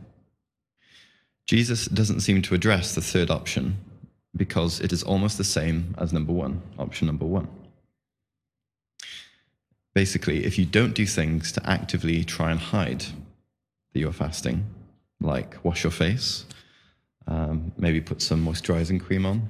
Jesus 1.45 1.87
doesn't 1.87 2.21
seem 2.21 2.41
to 2.43 2.55
address 2.55 2.95
the 2.95 3.01
third 3.01 3.29
option 3.29 3.75
because 4.33 4.79
it 4.79 4.93
is 4.93 5.03
almost 5.03 5.37
the 5.37 5.43
same 5.43 5.93
as 5.97 6.13
number 6.13 6.31
one, 6.31 6.61
option 6.79 7.05
number 7.05 7.25
one. 7.25 7.49
Basically, 9.93 10.45
if 10.45 10.57
you 10.57 10.65
don't 10.65 10.93
do 10.93 11.05
things 11.05 11.51
to 11.51 11.69
actively 11.69 12.23
try 12.23 12.49
and 12.49 12.61
hide 12.61 13.01
that 13.91 13.99
you're 13.99 14.13
fasting, 14.13 14.63
like 15.21 15.63
wash 15.63 15.83
your 15.83 15.91
face, 15.91 16.45
um, 17.27 17.71
maybe 17.77 18.01
put 18.01 18.21
some 18.21 18.45
moisturizing 18.45 19.01
cream 19.01 19.25
on, 19.25 19.47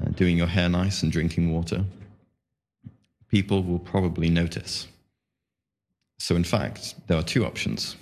uh, 0.00 0.10
doing 0.10 0.36
your 0.36 0.46
hair 0.46 0.68
nice 0.68 1.02
and 1.02 1.12
drinking 1.12 1.52
water, 1.52 1.84
people 3.28 3.62
will 3.62 3.78
probably 3.78 4.28
notice. 4.28 4.88
So, 6.18 6.34
in 6.34 6.44
fact, 6.44 6.94
there 7.06 7.16
are 7.16 7.22
two 7.22 7.44
options 7.44 7.96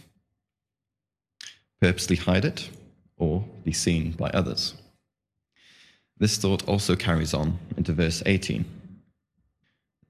purposely 1.80 2.16
hide 2.16 2.44
it 2.44 2.70
or 3.18 3.44
be 3.64 3.72
seen 3.72 4.12
by 4.12 4.30
others. 4.30 4.74
This 6.18 6.38
thought 6.38 6.66
also 6.66 6.96
carries 6.96 7.34
on 7.34 7.58
into 7.76 7.92
verse 7.92 8.22
18. 8.24 8.64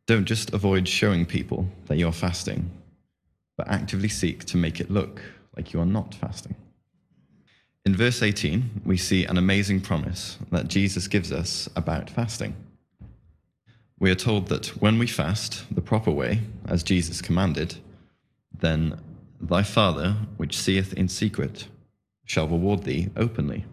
Don't 0.07 0.25
just 0.25 0.53
avoid 0.53 0.87
showing 0.87 1.27
people 1.27 1.67
that 1.87 1.99
you're 1.99 2.13
fasting, 2.13 2.71
but 3.57 3.69
actively 3.69 4.09
seek 4.09 4.45
to 4.45 4.57
make 4.57 4.81
it 4.81 4.91
look 4.91 5.21
like 5.57 5.73
you 5.73 5.81
are 5.81 5.87
not 5.87 6.15
fasting. 6.15 6.55
In 7.87 7.95
verse 7.95 8.21
18, 8.21 8.83
we 8.85 8.97
see 8.97 9.25
an 9.27 9.39
amazing 9.39 9.81
promise 9.81 10.39
that 10.51 10.67
Jesus 10.67 11.07
gives 11.07 11.31
us 11.31 11.69
about 11.77 12.11
fasting. 12.11 12.57
We 14.01 14.11
are 14.11 14.17
told 14.17 14.49
that 14.49 14.67
when 14.83 14.99
we 14.99 15.07
fast 15.07 15.65
the 15.73 15.81
proper 15.81 16.11
way, 16.11 16.41
as 16.67 16.83
Jesus 16.83 17.23
commanded, 17.23 17.77
then 18.59 18.99
thy 19.41 19.63
Father, 19.63 20.17
which 20.37 20.59
seeth 20.59 20.95
in 20.95 21.09
secret, 21.09 21.69
shall 22.25 22.49
reward 22.49 22.83
thee 22.83 23.11
openly. 23.17 23.65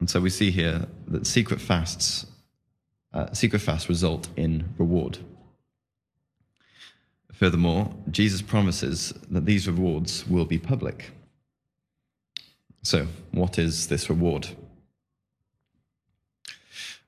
And 0.00 0.10
so 0.10 0.20
we 0.20 0.28
see 0.28 0.50
here 0.50 0.88
that 1.06 1.28
secret 1.28 1.60
fasts, 1.60 2.26
uh, 3.14 3.32
secret 3.32 3.60
fasts 3.60 3.88
result 3.88 4.28
in 4.36 4.68
reward. 4.78 5.18
Furthermore, 7.32 7.94
Jesus 8.10 8.42
promises 8.42 9.14
that 9.30 9.46
these 9.46 9.68
rewards 9.68 10.26
will 10.26 10.44
be 10.44 10.58
public. 10.58 11.12
So, 12.82 13.06
what 13.32 13.58
is 13.58 13.88
this 13.88 14.08
reward? 14.08 14.48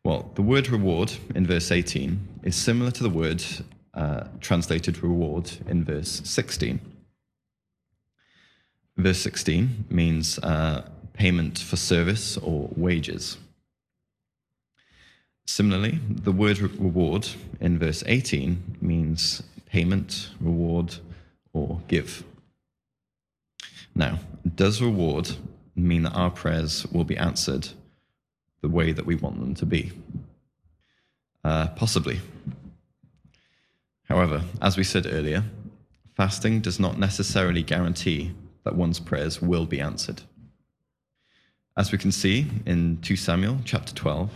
Well, 0.05 0.31
the 0.35 0.43
word 0.43 0.69
reward 0.69 1.13
in 1.35 1.47
verse 1.47 1.71
18 1.71 2.21
is 2.43 2.57
similar 2.57 2.91
to 2.91 3.03
the 3.03 3.09
word 3.09 3.43
uh, 3.95 4.25
translated 4.41 5.03
reward 5.03 5.51
in 5.67 5.85
verse 5.85 6.21
16. 6.25 6.81
Verse 8.97 9.19
16 9.19 9.87
means 9.89 10.39
uh, 10.41 10.89
payment 11.15 11.59
for 11.59 11.77
service 11.77 12.37
or 12.37 12.69
wages. 12.77 13.39
Similarly, 15.47 16.01
the 16.09 16.33
word 16.33 16.59
reward 16.59 17.29
in 17.61 17.79
verse 17.79 18.03
18 18.07 18.79
means 18.81 19.43
payment, 19.67 20.31
reward, 20.41 20.97
or 21.53 21.81
give. 21.89 22.25
Now, 23.95 24.19
does 24.55 24.83
reward 24.83 25.31
mean 25.75 26.03
that 26.03 26.15
our 26.15 26.31
prayers 26.31 26.87
will 26.93 27.05
be 27.05 27.17
answered 27.17 27.69
the 28.61 28.69
way 28.69 28.93
that 28.93 29.07
we 29.07 29.15
want 29.15 29.41
them 29.41 29.55
to 29.55 29.67
be? 29.67 29.93
Uh, 31.45 31.69
possibly. 31.69 32.21
However, 34.09 34.43
as 34.61 34.77
we 34.77 34.85
said 34.85 35.07
earlier, 35.07 35.45
fasting 36.15 36.61
does 36.61 36.79
not 36.79 36.99
necessarily 36.99 37.63
guarantee 37.63 38.33
that 38.65 38.77
one's 38.77 39.01
prayers 39.01 39.43
will 39.43 39.67
be 39.67 39.81
answered. 39.81 40.23
As 41.77 41.91
we 41.91 41.99
can 41.99 42.13
see 42.13 42.47
in 42.67 42.99
2 43.01 43.17
Samuel 43.17 43.59
chapter 43.65 43.95
12, 43.95 44.31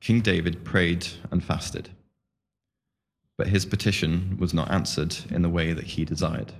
King 0.00 0.20
David 0.20 0.64
prayed 0.64 1.06
and 1.30 1.44
fasted, 1.44 1.90
but 3.36 3.48
his 3.48 3.66
petition 3.66 4.36
was 4.40 4.54
not 4.54 4.70
answered 4.70 5.14
in 5.30 5.42
the 5.42 5.48
way 5.48 5.72
that 5.72 5.84
he 5.84 6.04
desired. 6.04 6.52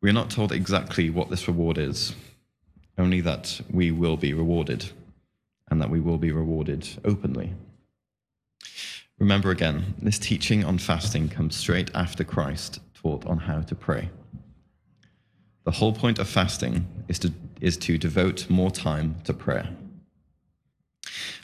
We 0.00 0.10
are 0.10 0.14
not 0.14 0.30
told 0.30 0.52
exactly 0.52 1.10
what 1.10 1.28
this 1.28 1.46
reward 1.46 1.76
is, 1.76 2.14
only 2.96 3.20
that 3.20 3.60
we 3.70 3.90
will 3.90 4.16
be 4.16 4.32
rewarded, 4.32 4.90
and 5.70 5.80
that 5.80 5.90
we 5.90 6.00
will 6.00 6.18
be 6.18 6.32
rewarded 6.32 6.88
openly. 7.04 7.52
Remember 9.18 9.50
again, 9.50 9.94
this 10.00 10.18
teaching 10.18 10.64
on 10.64 10.78
fasting 10.78 11.28
comes 11.28 11.56
straight 11.56 11.90
after 11.94 12.24
Christ 12.24 12.80
taught 12.94 13.24
on 13.26 13.38
how 13.38 13.60
to 13.62 13.74
pray. 13.74 14.10
The 15.64 15.70
whole 15.70 15.92
point 15.92 16.18
of 16.18 16.28
fasting 16.28 16.86
is 17.08 17.18
to, 17.20 17.32
is 17.60 17.76
to 17.78 17.96
devote 17.96 18.50
more 18.50 18.70
time 18.70 19.16
to 19.24 19.32
prayer. 19.32 19.70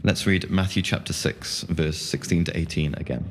Let's 0.02 0.26
read 0.26 0.50
Matthew 0.50 0.83
chapter 0.83 1.12
6, 1.12 1.62
verse 1.62 1.99
16 1.99 2.45
to 2.45 2.57
18 2.57 2.95
again. 2.95 3.30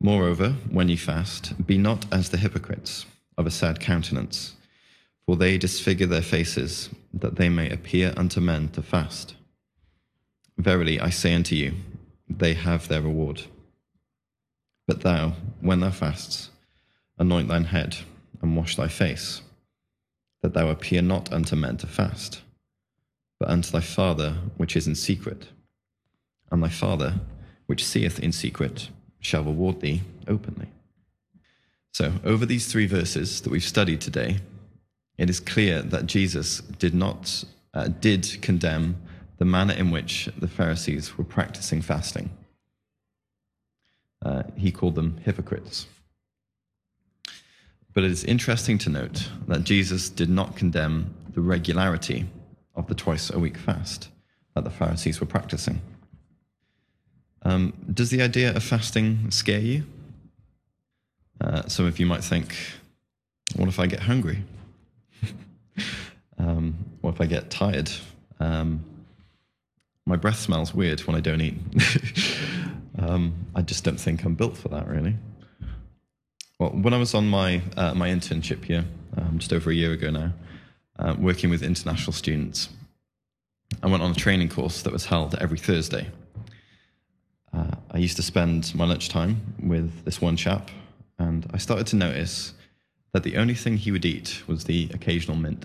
Moreover, 0.00 0.50
when 0.70 0.88
you 0.88 0.98
fast, 0.98 1.66
be 1.66 1.78
not 1.78 2.04
as 2.12 2.28
the 2.28 2.36
hypocrites 2.36 3.06
of 3.38 3.46
a 3.46 3.50
sad 3.50 3.80
countenance, 3.80 4.54
for 5.26 5.36
they 5.36 5.58
disfigure 5.58 6.06
their 6.06 6.22
faces, 6.22 6.88
that 7.12 7.34
they 7.36 7.48
may 7.48 7.68
appear 7.68 8.14
unto 8.16 8.40
men 8.40 8.68
to 8.68 8.82
fast. 8.82 9.34
Verily 10.56 11.00
I 11.00 11.10
say 11.10 11.34
unto 11.34 11.54
you, 11.54 11.74
they 12.28 12.54
have 12.54 12.88
their 12.88 13.02
reward. 13.02 13.42
But 14.86 15.00
thou, 15.00 15.32
when 15.60 15.80
thou 15.80 15.90
fasts, 15.90 16.50
anoint 17.18 17.48
thine 17.48 17.64
head 17.64 17.96
and 18.40 18.56
wash 18.56 18.76
thy 18.76 18.88
face, 18.88 19.42
that 20.42 20.54
thou 20.54 20.68
appear 20.68 21.02
not 21.02 21.32
unto 21.32 21.56
men 21.56 21.76
to 21.78 21.86
fast, 21.86 22.42
but 23.40 23.48
unto 23.48 23.70
thy 23.70 23.80
Father 23.80 24.36
which 24.56 24.76
is 24.76 24.86
in 24.86 24.94
secret. 24.94 25.48
And 26.52 26.62
thy 26.62 26.68
Father, 26.68 27.14
which 27.66 27.84
seeth 27.84 28.20
in 28.20 28.30
secret, 28.30 28.90
shall 29.18 29.42
reward 29.42 29.80
thee 29.80 30.02
openly. 30.28 30.68
So, 31.92 32.12
over 32.24 32.46
these 32.46 32.66
three 32.66 32.86
verses 32.86 33.40
that 33.40 33.50
we've 33.50 33.64
studied 33.64 34.00
today, 34.00 34.38
it 35.18 35.30
is 35.30 35.40
clear 35.40 35.82
that 35.82 36.06
Jesus 36.06 36.60
did 36.60 36.94
not 36.94 37.44
uh, 37.74 37.88
did 37.88 38.38
condemn 38.42 38.96
the 39.38 39.44
manner 39.44 39.74
in 39.74 39.90
which 39.90 40.28
the 40.38 40.48
Pharisees 40.48 41.18
were 41.18 41.24
practicing 41.24 41.82
fasting. 41.82 42.30
Uh, 44.24 44.44
he 44.56 44.72
called 44.72 44.94
them 44.94 45.18
hypocrites. 45.24 45.86
But 47.92 48.04
it 48.04 48.10
is 48.10 48.24
interesting 48.24 48.78
to 48.78 48.90
note 48.90 49.30
that 49.46 49.64
Jesus 49.64 50.08
did 50.08 50.30
not 50.30 50.56
condemn 50.56 51.14
the 51.32 51.40
regularity 51.40 52.26
of 52.74 52.86
the 52.88 52.94
twice 52.94 53.30
a 53.30 53.38
week 53.38 53.56
fast 53.56 54.08
that 54.54 54.64
the 54.64 54.70
Pharisees 54.70 55.20
were 55.20 55.26
practicing. 55.26 55.80
Um, 57.42 57.74
does 57.92 58.10
the 58.10 58.22
idea 58.22 58.54
of 58.54 58.62
fasting 58.62 59.30
scare 59.30 59.60
you? 59.60 59.84
Uh, 61.40 61.68
some 61.68 61.86
of 61.86 61.98
you 61.98 62.06
might 62.06 62.24
think, 62.24 62.54
what 63.54 63.68
if 63.68 63.78
I 63.78 63.86
get 63.86 64.00
hungry? 64.00 64.42
If 67.16 67.20
I 67.22 67.24
get 67.24 67.48
tired? 67.48 67.90
Um, 68.40 68.84
my 70.04 70.16
breath 70.16 70.38
smells 70.38 70.74
weird 70.74 71.00
when 71.00 71.16
I 71.16 71.20
don't 71.20 71.40
eat. 71.40 71.54
um, 72.98 73.32
I 73.54 73.62
just 73.62 73.84
don't 73.84 73.98
think 73.98 74.24
I'm 74.24 74.34
built 74.34 74.54
for 74.54 74.68
that, 74.68 74.86
really. 74.86 75.16
Well, 76.58 76.70
when 76.70 76.92
I 76.92 76.98
was 76.98 77.14
on 77.14 77.26
my 77.26 77.62
uh, 77.76 77.94
my 77.94 78.10
internship 78.10 78.64
here, 78.64 78.84
um, 79.16 79.38
just 79.38 79.52
over 79.54 79.70
a 79.70 79.74
year 79.74 79.92
ago 79.92 80.10
now, 80.10 80.32
uh, 80.98 81.14
working 81.18 81.48
with 81.48 81.62
international 81.62 82.12
students, 82.12 82.68
I 83.82 83.86
went 83.86 84.02
on 84.02 84.10
a 84.10 84.14
training 84.14 84.50
course 84.50 84.82
that 84.82 84.92
was 84.92 85.06
held 85.06 85.34
every 85.36 85.58
Thursday. 85.58 86.08
Uh, 87.54 87.76
I 87.92 87.96
used 87.96 88.16
to 88.16 88.22
spend 88.22 88.74
my 88.74 88.84
lunchtime 88.84 89.54
with 89.62 90.04
this 90.04 90.20
one 90.20 90.36
chap, 90.36 90.70
and 91.18 91.46
I 91.54 91.56
started 91.56 91.86
to 91.88 91.96
notice 91.96 92.52
that 93.12 93.22
the 93.22 93.38
only 93.38 93.54
thing 93.54 93.78
he 93.78 93.90
would 93.90 94.04
eat 94.04 94.42
was 94.46 94.64
the 94.64 94.90
occasional 94.92 95.38
mint. 95.38 95.64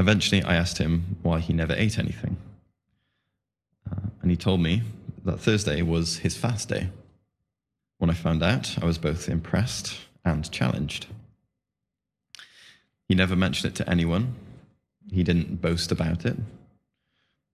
Eventually, 0.00 0.42
I 0.42 0.54
asked 0.54 0.78
him 0.78 1.18
why 1.20 1.40
he 1.40 1.52
never 1.52 1.74
ate 1.74 1.98
anything. 1.98 2.38
Uh, 3.86 4.00
and 4.22 4.30
he 4.30 4.36
told 4.36 4.62
me 4.62 4.82
that 5.26 5.40
Thursday 5.40 5.82
was 5.82 6.16
his 6.16 6.38
fast 6.38 6.70
day. 6.70 6.88
When 7.98 8.08
I 8.08 8.14
found 8.14 8.42
out, 8.42 8.82
I 8.82 8.86
was 8.86 8.96
both 8.96 9.28
impressed 9.28 9.98
and 10.24 10.50
challenged. 10.50 11.04
He 13.08 13.14
never 13.14 13.36
mentioned 13.36 13.74
it 13.74 13.76
to 13.76 13.90
anyone. 13.90 14.36
He 15.12 15.22
didn't 15.22 15.60
boast 15.60 15.92
about 15.92 16.24
it. 16.24 16.38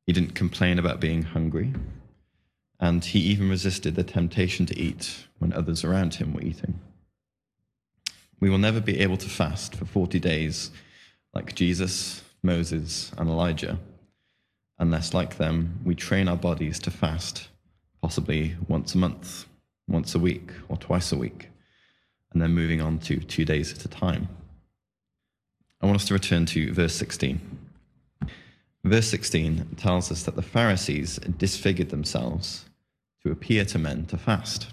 He 0.07 0.13
didn't 0.13 0.37
complain 0.37 0.79
about 0.79 1.01
being 1.01 1.23
hungry. 1.23 1.75
And 2.79 3.05
he 3.05 3.19
even 3.19 3.51
resisted 3.51 3.97
the 3.97 4.05
temptation 4.05 4.67
to 4.67 4.79
eat 4.79 5.27
when 5.41 5.53
others 5.53 5.83
around 5.83 6.15
him 6.15 6.33
were 6.33 6.43
eating. 6.43 6.79
We 8.39 8.51
will 8.51 8.59
never 8.59 8.81
be 8.81 9.01
able 9.01 9.17
to 9.17 9.29
fast 9.29 9.75
for 9.75 9.85
40 9.85 10.21
days 10.21 10.71
like 11.35 11.57
Jesus, 11.57 12.23
Moses, 12.43 13.13
and 13.19 13.29
Elijah 13.29 13.79
unless, 14.79 15.15
like 15.15 15.37
them, 15.37 15.81
we 15.85 15.95
train 15.95 16.29
our 16.29 16.37
bodies 16.37 16.79
to 16.81 16.91
fast 16.91 17.49
possibly 18.03 18.55
once 18.69 18.95
a 18.95 18.99
month, 18.99 19.47
once 19.89 20.15
a 20.15 20.19
week, 20.19 20.51
or 20.69 20.77
twice 20.77 21.11
a 21.13 21.17
week, 21.17 21.49
and 22.33 22.41
then 22.41 22.53
moving 22.53 22.81
on 22.81 22.99
to 23.01 23.19
two 23.19 23.45
days 23.45 23.73
at 23.73 23.85
a 23.85 23.89
time. 23.89 24.29
I 25.81 25.87
want 25.87 25.97
us 25.97 26.07
to 26.07 26.15
return 26.15 26.47
to 26.47 26.73
verse 26.73 26.95
16. 26.95 27.41
Verse 28.85 29.09
16 29.09 29.77
tells 29.77 30.13
us 30.13 30.23
that 30.23 30.37
the 30.37 30.43
Pharisees 30.43 31.19
disfigured 31.39 31.91
themselves 31.91 32.67
to 33.23 33.33
appear 33.33 33.65
to 33.65 33.79
men 33.79 34.07
to 34.07 34.17
fast. 34.17 34.69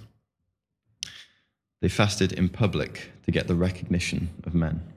They 1.82 1.90
fasted 1.90 2.34
in 2.34 2.50
public 2.50 3.12
to 3.26 3.32
get 3.32 3.48
the 3.48 3.56
recognition 3.56 4.30
of 4.46 4.54
men. 4.54 4.93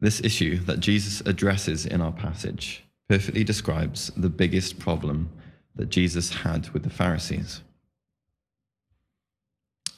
This 0.00 0.20
issue 0.20 0.58
that 0.60 0.80
Jesus 0.80 1.20
addresses 1.22 1.84
in 1.84 2.00
our 2.00 2.12
passage 2.12 2.84
perfectly 3.08 3.42
describes 3.42 4.12
the 4.16 4.28
biggest 4.28 4.78
problem 4.78 5.30
that 5.74 5.88
Jesus 5.88 6.30
had 6.30 6.68
with 6.70 6.84
the 6.84 6.90
Pharisees. 6.90 7.62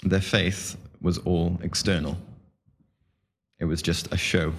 Their 0.03 0.21
faith 0.21 0.77
was 1.01 1.19
all 1.19 1.59
external, 1.63 2.17
it 3.59 3.67
was 3.67 3.83
just 3.83 4.13
a 4.13 4.17
show. 4.17 4.55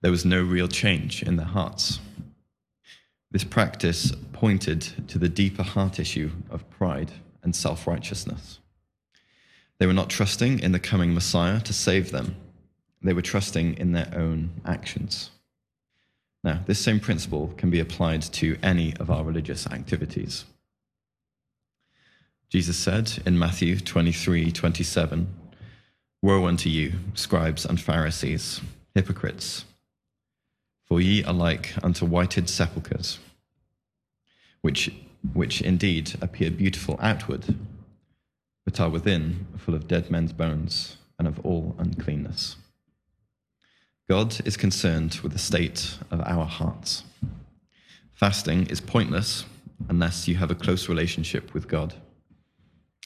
There 0.00 0.10
was 0.10 0.24
no 0.24 0.42
real 0.42 0.68
change 0.68 1.22
in 1.22 1.36
their 1.36 1.46
hearts. 1.46 1.98
This 3.30 3.42
practice 3.42 4.12
pointed 4.32 5.08
to 5.08 5.18
the 5.18 5.28
deeper 5.28 5.62
heart 5.62 5.98
issue 5.98 6.30
of 6.50 6.68
pride 6.70 7.10
and 7.42 7.56
self 7.56 7.86
righteousness. 7.86 8.60
They 9.78 9.86
were 9.86 9.92
not 9.92 10.10
trusting 10.10 10.60
in 10.60 10.72
the 10.72 10.78
coming 10.78 11.14
Messiah 11.14 11.60
to 11.60 11.72
save 11.72 12.12
them, 12.12 12.36
they 13.04 13.12
were 13.12 13.22
trusting 13.22 13.76
in 13.78 13.92
their 13.92 14.10
own 14.16 14.50
actions. 14.64 15.30
Now, 16.42 16.60
this 16.66 16.78
same 16.78 17.00
principle 17.00 17.54
can 17.56 17.70
be 17.70 17.80
applied 17.80 18.22
to 18.22 18.58
any 18.62 18.96
of 18.96 19.10
our 19.10 19.24
religious 19.24 19.66
activities. 19.66 20.44
Jesus 22.50 22.76
said 22.76 23.22
in 23.24 23.38
Matthew 23.38 23.78
23 23.78 24.50
27, 24.50 25.34
Woe 26.22 26.46
unto 26.46 26.68
you, 26.68 26.94
scribes 27.14 27.64
and 27.64 27.80
Pharisees, 27.80 28.60
hypocrites, 28.94 29.64
for 30.84 31.00
ye 31.00 31.22
are 31.24 31.32
like 31.32 31.74
unto 31.82 32.06
whited 32.06 32.48
sepulchres, 32.48 33.18
which, 34.62 34.90
which 35.32 35.60
indeed 35.60 36.14
appear 36.20 36.50
beautiful 36.50 36.98
outward 37.00 37.54
but 38.64 38.80
are 38.80 38.88
within 38.88 39.46
full 39.58 39.74
of 39.74 39.86
dead 39.86 40.10
men's 40.10 40.32
bones 40.32 40.96
and 41.18 41.28
of 41.28 41.38
all 41.44 41.74
uncleanness. 41.78 42.56
God 44.08 44.40
is 44.46 44.56
concerned 44.56 45.20
with 45.22 45.32
the 45.32 45.38
state 45.38 45.98
of 46.10 46.20
our 46.20 46.44
hearts. 46.44 47.04
Fasting 48.12 48.66
is 48.66 48.80
pointless 48.80 49.44
unless 49.88 50.28
you 50.28 50.36
have 50.36 50.50
a 50.50 50.54
close 50.54 50.88
relationship 50.88 51.54
with 51.54 51.68
God. 51.68 51.94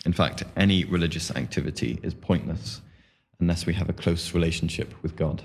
In 0.04 0.12
fact, 0.12 0.44
any 0.56 0.84
religious 0.84 1.30
activity 1.30 1.98
is 2.02 2.14
pointless 2.14 2.80
unless 3.40 3.66
we 3.66 3.74
have 3.74 3.88
a 3.88 3.92
close 3.92 4.34
relationship 4.34 4.94
with 5.02 5.16
God. 5.16 5.42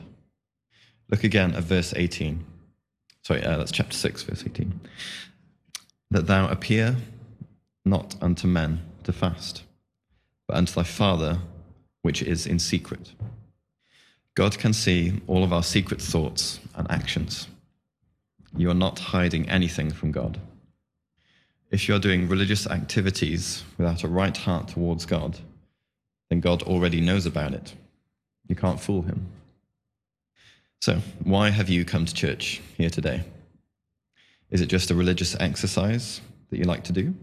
Look 1.09 1.23
again 1.23 1.53
at 1.53 1.63
verse 1.63 1.93
18. 1.95 2.43
Sorry, 3.23 3.43
uh, 3.43 3.57
that's 3.57 3.71
chapter 3.71 3.95
6, 3.95 4.23
verse 4.23 4.43
18. 4.45 4.79
That 6.11 6.27
thou 6.27 6.47
appear 6.47 6.97
not 7.85 8.15
unto 8.21 8.47
men 8.47 8.81
to 9.03 9.13
fast 9.13 9.63
but 10.47 10.57
unto 10.57 10.73
thy 10.73 10.83
Father 10.83 11.39
which 12.01 12.21
is 12.21 12.45
in 12.45 12.59
secret. 12.59 13.13
God 14.35 14.57
can 14.57 14.73
see 14.73 15.21
all 15.27 15.43
of 15.43 15.53
our 15.53 15.63
secret 15.63 16.01
thoughts 16.01 16.59
and 16.75 16.89
actions. 16.89 17.47
You 18.55 18.69
are 18.69 18.75
not 18.75 18.99
hiding 18.99 19.49
anything 19.49 19.91
from 19.91 20.11
God. 20.11 20.39
If 21.69 21.87
you 21.87 21.95
are 21.95 21.99
doing 21.99 22.27
religious 22.27 22.67
activities 22.67 23.63
without 23.77 24.03
a 24.03 24.07
right 24.07 24.35
heart 24.35 24.69
towards 24.69 25.05
God, 25.05 25.39
then 26.29 26.39
God 26.39 26.63
already 26.63 27.01
knows 27.01 27.25
about 27.25 27.53
it. 27.53 27.73
You 28.47 28.55
can't 28.55 28.79
fool 28.79 29.03
him. 29.03 29.27
So, 30.81 30.99
why 31.23 31.49
have 31.49 31.69
you 31.69 31.85
come 31.85 32.05
to 32.05 32.13
church 32.13 32.61
here 32.77 32.89
today? 32.89 33.23
Is 34.51 34.61
it 34.61 34.67
just 34.67 34.91
a 34.91 34.95
religious 34.95 35.35
exercise 35.39 36.21
that 36.49 36.57
you 36.57 36.65
like 36.65 36.83
to 36.85 36.93
do? 36.93 37.15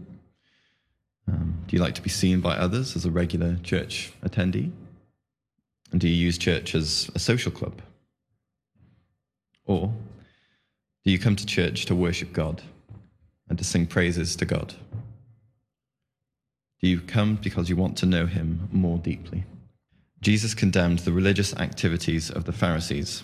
Um, 1.27 1.63
do 1.67 1.75
you 1.75 1.81
like 1.81 1.95
to 1.95 2.01
be 2.01 2.09
seen 2.09 2.41
by 2.41 2.55
others 2.55 2.95
as 2.95 3.05
a 3.05 3.11
regular 3.11 3.57
church 3.63 4.11
attendee? 4.23 4.71
And 5.91 5.99
do 5.99 6.07
you 6.07 6.15
use 6.15 6.37
church 6.37 6.73
as 6.73 7.09
a 7.15 7.19
social 7.19 7.51
club? 7.51 7.81
Or 9.65 9.93
do 11.03 11.11
you 11.11 11.19
come 11.19 11.35
to 11.35 11.45
church 11.45 11.85
to 11.85 11.95
worship 11.95 12.33
God 12.33 12.61
and 13.49 13.57
to 13.57 13.63
sing 13.63 13.85
praises 13.85 14.35
to 14.37 14.45
God? 14.45 14.73
Do 16.81 16.87
you 16.87 16.99
come 16.99 17.35
because 17.35 17.69
you 17.69 17.75
want 17.75 17.97
to 17.97 18.05
know 18.05 18.25
Him 18.25 18.69
more 18.71 18.97
deeply? 18.97 19.43
Jesus 20.21 20.53
condemned 20.53 20.99
the 20.99 21.11
religious 21.11 21.55
activities 21.55 22.29
of 22.29 22.45
the 22.45 22.53
Pharisees 22.53 23.23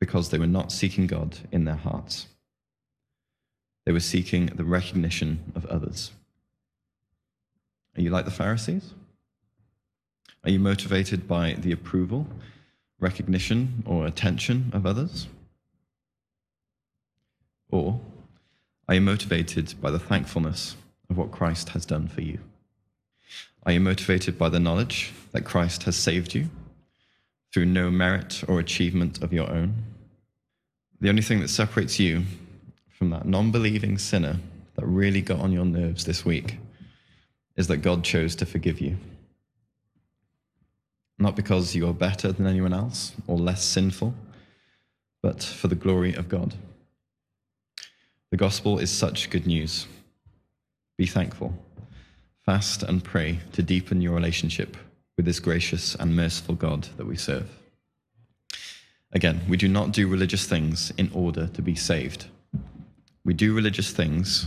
because 0.00 0.30
they 0.30 0.38
were 0.38 0.46
not 0.46 0.72
seeking 0.72 1.06
God 1.06 1.38
in 1.50 1.64
their 1.64 1.76
hearts. 1.76 2.26
They 3.84 3.92
were 3.92 4.00
seeking 4.00 4.46
the 4.46 4.64
recognition 4.64 5.52
of 5.54 5.66
others. 5.66 6.12
Are 7.96 8.00
you 8.00 8.10
like 8.10 8.24
the 8.24 8.30
Pharisees? 8.30 8.92
Are 10.44 10.50
you 10.50 10.58
motivated 10.58 11.26
by 11.26 11.54
the 11.54 11.72
approval, 11.72 12.26
recognition, 13.00 13.82
or 13.86 14.06
attention 14.06 14.70
of 14.72 14.86
others? 14.86 15.28
Or 17.70 18.00
are 18.88 18.94
you 18.94 19.00
motivated 19.00 19.74
by 19.80 19.90
the 19.90 19.98
thankfulness 19.98 20.76
of 21.10 21.18
what 21.18 21.30
Christ 21.30 21.70
has 21.70 21.84
done 21.84 22.08
for 22.08 22.22
you? 22.22 22.38
Are 23.66 23.72
you 23.72 23.80
motivated 23.80 24.38
by 24.38 24.48
the 24.48 24.60
knowledge 24.60 25.12
that 25.32 25.44
Christ 25.44 25.82
has 25.82 25.96
saved 25.96 26.34
you 26.34 26.48
through 27.52 27.66
no 27.66 27.90
merit 27.90 28.42
or 28.48 28.60
achievement 28.60 29.22
of 29.22 29.32
your 29.32 29.50
own? 29.50 29.74
The 31.00 31.08
only 31.08 31.22
thing 31.22 31.40
that 31.40 31.48
separates 31.48 31.98
you 31.98 32.22
from 32.90 33.10
that 33.10 33.26
non 33.26 33.50
believing 33.50 33.98
sinner 33.98 34.36
that 34.76 34.86
really 34.86 35.20
got 35.20 35.40
on 35.40 35.52
your 35.52 35.64
nerves 35.64 36.04
this 36.04 36.24
week 36.24 36.56
is 37.56 37.66
that 37.66 37.78
God 37.78 38.04
chose 38.04 38.34
to 38.36 38.46
forgive 38.46 38.80
you. 38.80 38.96
Not 41.18 41.36
because 41.36 41.74
you 41.74 41.88
are 41.88 41.94
better 41.94 42.30
than 42.32 42.46
anyone 42.46 42.72
else 42.72 43.12
or 43.26 43.36
less 43.36 43.64
sinful, 43.64 44.14
but 45.22 45.42
for 45.42 45.68
the 45.68 45.74
glory 45.74 46.14
of 46.14 46.28
God. 46.28 46.54
The 48.30 48.36
gospel 48.36 48.78
is 48.78 48.90
such 48.90 49.30
good 49.30 49.46
news. 49.46 49.86
Be 50.96 51.06
thankful. 51.06 51.54
Fast 52.44 52.82
and 52.82 53.02
pray 53.02 53.40
to 53.52 53.62
deepen 53.62 54.00
your 54.00 54.14
relationship 54.14 54.76
with 55.16 55.26
this 55.26 55.40
gracious 55.40 55.94
and 55.94 56.14
merciful 56.14 56.54
God 56.54 56.84
that 56.96 57.06
we 57.06 57.16
serve. 57.16 57.48
Again, 59.12 59.40
we 59.48 59.56
do 59.56 59.68
not 59.68 59.92
do 59.92 60.06
religious 60.06 60.46
things 60.46 60.92
in 60.96 61.10
order 61.14 61.48
to 61.48 61.62
be 61.62 61.74
saved. 61.74 62.26
We 63.24 63.34
do 63.34 63.54
religious 63.54 63.90
things 63.90 64.46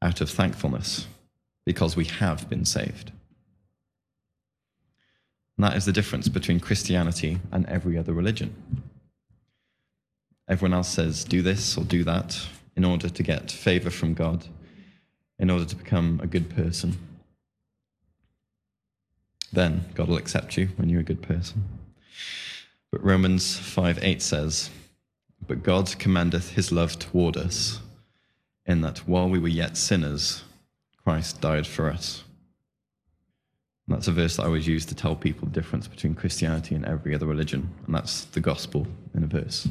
out 0.00 0.20
of 0.20 0.30
thankfulness 0.30 1.06
because 1.64 1.96
we 1.96 2.06
have 2.06 2.48
been 2.48 2.64
saved. 2.64 3.12
And 5.62 5.70
that 5.70 5.76
is 5.76 5.84
the 5.84 5.92
difference 5.92 6.26
between 6.26 6.58
Christianity 6.58 7.38
and 7.52 7.64
every 7.66 7.96
other 7.96 8.12
religion. 8.12 8.52
Everyone 10.48 10.74
else 10.74 10.88
says, 10.88 11.22
do 11.22 11.40
this 11.40 11.78
or 11.78 11.84
do 11.84 12.02
that 12.02 12.36
in 12.74 12.84
order 12.84 13.08
to 13.08 13.22
get 13.22 13.48
favor 13.48 13.88
from 13.88 14.12
God, 14.12 14.44
in 15.38 15.50
order 15.50 15.64
to 15.64 15.76
become 15.76 16.18
a 16.20 16.26
good 16.26 16.50
person. 16.50 16.98
Then 19.52 19.84
God 19.94 20.08
will 20.08 20.16
accept 20.16 20.56
you 20.56 20.66
when 20.74 20.88
you're 20.88 20.98
a 20.98 21.04
good 21.04 21.22
person. 21.22 21.62
But 22.90 23.04
Romans 23.04 23.56
5 23.56 24.02
8 24.02 24.20
says, 24.20 24.68
But 25.46 25.62
God 25.62 25.96
commendeth 25.96 26.54
his 26.54 26.72
love 26.72 26.98
toward 26.98 27.36
us, 27.36 27.78
in 28.66 28.80
that 28.80 29.06
while 29.06 29.28
we 29.28 29.38
were 29.38 29.46
yet 29.46 29.76
sinners, 29.76 30.42
Christ 31.04 31.40
died 31.40 31.68
for 31.68 31.88
us. 31.88 32.24
That's 33.92 34.08
a 34.08 34.12
verse 34.12 34.36
that 34.36 34.44
I 34.44 34.46
always 34.46 34.66
use 34.66 34.86
to 34.86 34.94
tell 34.94 35.14
people 35.14 35.46
the 35.46 35.54
difference 35.54 35.86
between 35.86 36.14
Christianity 36.14 36.74
and 36.74 36.84
every 36.86 37.14
other 37.14 37.26
religion. 37.26 37.68
And 37.86 37.94
that's 37.94 38.24
the 38.24 38.40
gospel 38.40 38.86
in 39.14 39.22
a 39.22 39.26
verse. 39.26 39.68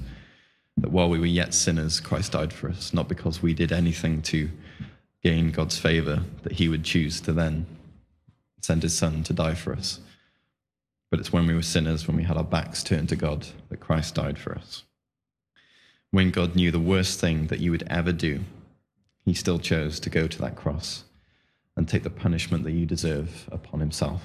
That 0.77 0.91
while 0.91 1.09
we 1.09 1.19
were 1.19 1.25
yet 1.25 1.55
sinners, 1.55 1.99
Christ 1.99 2.33
died 2.33 2.53
for 2.53 2.69
us, 2.69 2.93
not 2.93 3.09
because 3.09 3.41
we 3.41 3.55
did 3.55 3.71
anything 3.71 4.21
to 4.23 4.49
gain 5.23 5.51
God's 5.51 5.77
favor, 5.77 6.23
that 6.43 6.53
he 6.53 6.69
would 6.69 6.83
choose 6.83 7.19
to 7.21 7.33
then 7.33 7.65
send 8.61 8.83
his 8.83 8.95
son 8.95 9.23
to 9.23 9.33
die 9.33 9.55
for 9.55 9.73
us. 9.73 9.99
But 11.09 11.19
it's 11.19 11.33
when 11.33 11.47
we 11.47 11.55
were 11.55 11.63
sinners, 11.63 12.07
when 12.07 12.15
we 12.15 12.23
had 12.23 12.37
our 12.37 12.43
backs 12.43 12.83
turned 12.83 13.09
to 13.09 13.15
God, 13.15 13.47
that 13.69 13.79
Christ 13.79 14.15
died 14.15 14.37
for 14.37 14.55
us. 14.55 14.83
When 16.11 16.29
God 16.29 16.55
knew 16.55 16.69
the 16.69 16.79
worst 16.79 17.19
thing 17.19 17.47
that 17.47 17.59
you 17.59 17.71
would 17.71 17.87
ever 17.89 18.11
do, 18.11 18.41
he 19.25 19.33
still 19.33 19.59
chose 19.59 19.99
to 19.99 20.09
go 20.09 20.27
to 20.27 20.39
that 20.39 20.55
cross 20.55 21.05
and 21.75 21.87
take 21.87 22.03
the 22.03 22.09
punishment 22.09 22.63
that 22.63 22.71
you 22.71 22.85
deserve 22.85 23.49
upon 23.51 23.79
himself. 23.79 24.21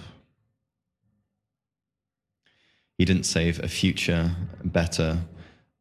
He 2.99 3.05
didn't 3.05 3.25
save 3.25 3.63
a 3.63 3.69
future, 3.69 4.35
better, 4.65 5.19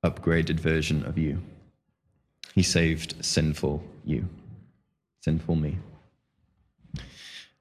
upgraded 0.04 0.60
version 0.60 1.06
of 1.06 1.18
you. 1.18 1.42
He 2.54 2.64
saved 2.64 3.26
sinful 3.26 3.84
you, 4.04 4.28
sinful 5.22 5.56
me. 5.56 5.78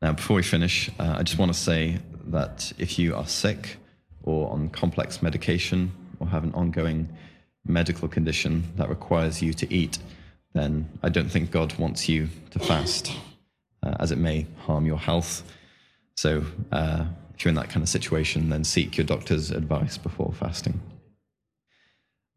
Now, 0.02 0.12
before 0.12 0.36
we 0.36 0.42
finish, 0.42 0.90
uh, 0.98 1.16
I 1.18 1.22
just 1.22 1.38
want 1.38 1.52
to 1.52 1.58
say 1.58 1.98
that 2.26 2.72
if 2.78 2.98
you 2.98 3.14
are 3.14 3.26
sick 3.26 3.78
or 4.22 4.50
on 4.50 4.68
complex 4.68 5.22
medication 5.22 5.92
or 6.20 6.26
have 6.26 6.44
an 6.44 6.52
ongoing 6.52 7.08
medical 7.66 8.08
condition 8.08 8.64
that 8.76 8.88
requires 8.88 9.40
you 9.40 9.54
to 9.54 9.72
eat, 9.72 9.98
then 10.52 10.88
I 11.02 11.08
don't 11.08 11.30
think 11.30 11.50
God 11.50 11.78
wants 11.78 12.08
you 12.08 12.28
to 12.50 12.58
fast, 12.58 13.12
uh, 13.84 13.94
as 14.00 14.10
it 14.10 14.18
may 14.18 14.46
harm 14.60 14.86
your 14.86 14.98
health. 14.98 15.42
So, 16.16 16.44
uh, 16.72 17.06
if 17.34 17.44
you're 17.44 17.50
in 17.50 17.56
that 17.56 17.68
kind 17.68 17.82
of 17.82 17.88
situation, 17.88 18.48
then 18.48 18.64
seek 18.64 18.96
your 18.96 19.06
doctor's 19.06 19.50
advice 19.50 19.98
before 19.98 20.32
fasting. 20.32 20.80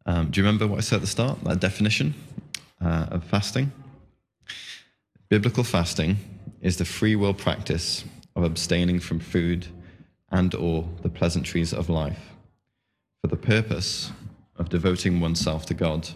Um, 0.06 0.30
do 0.30 0.40
you 0.40 0.46
remember 0.46 0.66
what 0.66 0.78
I 0.78 0.80
said 0.80 0.96
at 0.96 1.02
the 1.02 1.06
start, 1.06 1.42
that 1.44 1.60
definition 1.60 2.14
uh, 2.80 3.06
of 3.10 3.24
fasting? 3.24 3.70
Biblical 5.28 5.62
fasting 5.62 6.16
is 6.60 6.78
the 6.78 6.84
free 6.84 7.14
will 7.14 7.34
practice 7.34 8.04
of 8.34 8.42
abstaining 8.42 8.98
from 8.98 9.20
food 9.20 9.66
and 10.30 10.54
or 10.54 10.88
the 11.02 11.08
pleasantries 11.08 11.72
of 11.72 11.88
life 11.88 12.34
for 13.20 13.28
the 13.28 13.36
purpose 13.36 14.10
of 14.56 14.68
devoting 14.68 15.20
oneself 15.20 15.66
to 15.66 15.74
God 15.74 16.08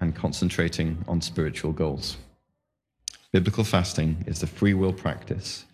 and 0.00 0.14
concentrating 0.14 1.04
on 1.06 1.20
spiritual 1.20 1.72
goals. 1.72 2.16
Biblical 3.34 3.64
fasting 3.64 4.22
is 4.28 4.38
the 4.38 4.46
free 4.46 4.74
will 4.74 4.92
practice 4.92 5.64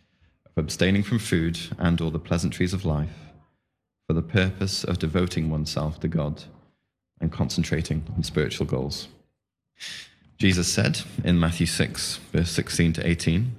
of 0.47 0.57
abstaining 0.57 1.03
from 1.03 1.19
food 1.19 1.59
and 1.79 2.01
or 2.01 2.11
the 2.11 2.19
pleasantries 2.19 2.73
of 2.73 2.87
life 2.87 3.35
for 4.07 4.15
the 4.15 4.23
purpose 4.23 4.83
of 4.83 4.99
devoting 4.99 5.51
oneself 5.51 6.01
to 6.01 6.09
God 6.09 6.45
and 7.21 7.31
concentrating 7.31 8.03
on 8.17 8.23
spiritual 8.23 8.65
goals. 8.65 9.09
Jesus 10.39 10.73
said 10.73 11.03
in 11.23 11.39
Matthew 11.39 11.67
6, 11.67 12.17
verse 12.33 12.51
16 12.51 12.95
to 12.95 13.07
18, 13.07 13.55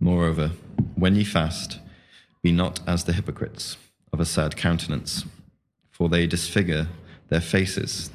Moreover, 0.00 0.52
when 0.94 1.14
ye 1.14 1.24
fast, 1.24 1.78
be 2.42 2.52
not 2.52 2.80
as 2.86 3.04
the 3.04 3.12
hypocrites 3.12 3.76
of 4.14 4.20
a 4.20 4.24
sad 4.24 4.56
countenance, 4.56 5.26
for 5.90 6.08
they 6.08 6.26
disfigure 6.26 6.88
their 7.28 7.42
faces, 7.42 8.10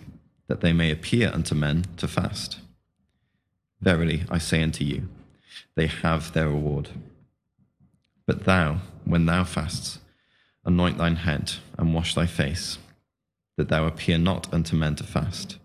that 0.47 0.61
they 0.61 0.73
may 0.73 0.89
appear 0.89 1.29
unto 1.31 1.53
men 1.53 1.85
to 1.97 2.07
fast. 2.07 2.57
Verily, 3.85 4.23
I 4.31 4.39
say 4.39 4.63
unto 4.63 4.83
you, 4.83 5.07
they 5.75 5.85
have 5.85 6.33
their 6.33 6.49
reward. 6.49 6.89
But 8.25 8.45
thou, 8.45 8.79
when 9.05 9.27
thou 9.27 9.43
fasts, 9.43 9.99
anoint 10.65 10.97
thine 10.97 11.17
head 11.17 11.53
and 11.77 11.93
wash 11.93 12.15
thy 12.15 12.25
face, 12.25 12.79
that 13.57 13.69
thou 13.69 13.85
appear 13.85 14.17
not 14.17 14.51
unto 14.51 14.75
men 14.75 14.95
to 14.95 15.03
fast, 15.03 15.57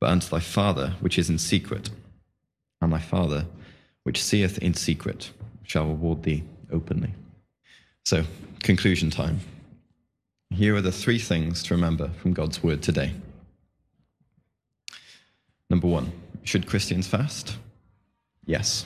but 0.00 0.08
unto 0.08 0.26
thy 0.26 0.40
Father 0.40 0.94
which 1.00 1.18
is 1.18 1.28
in 1.28 1.36
secret, 1.36 1.90
and 2.80 2.90
thy 2.90 2.98
Father 2.98 3.44
which 4.04 4.22
seeth 4.22 4.56
in 4.58 4.72
secret 4.72 5.30
shall 5.64 5.86
reward 5.86 6.22
thee 6.22 6.44
openly. 6.72 7.12
So, 8.06 8.24
conclusion 8.62 9.10
time. 9.10 9.40
Here 10.48 10.74
are 10.76 10.80
the 10.80 10.90
three 10.90 11.18
things 11.18 11.62
to 11.64 11.74
remember 11.74 12.08
from 12.22 12.32
God's 12.32 12.62
word 12.62 12.80
today. 12.82 13.12
Number 15.68 15.88
one, 15.88 16.10
should 16.44 16.66
Christians 16.66 17.06
fast? 17.06 17.56
Yes. 18.46 18.84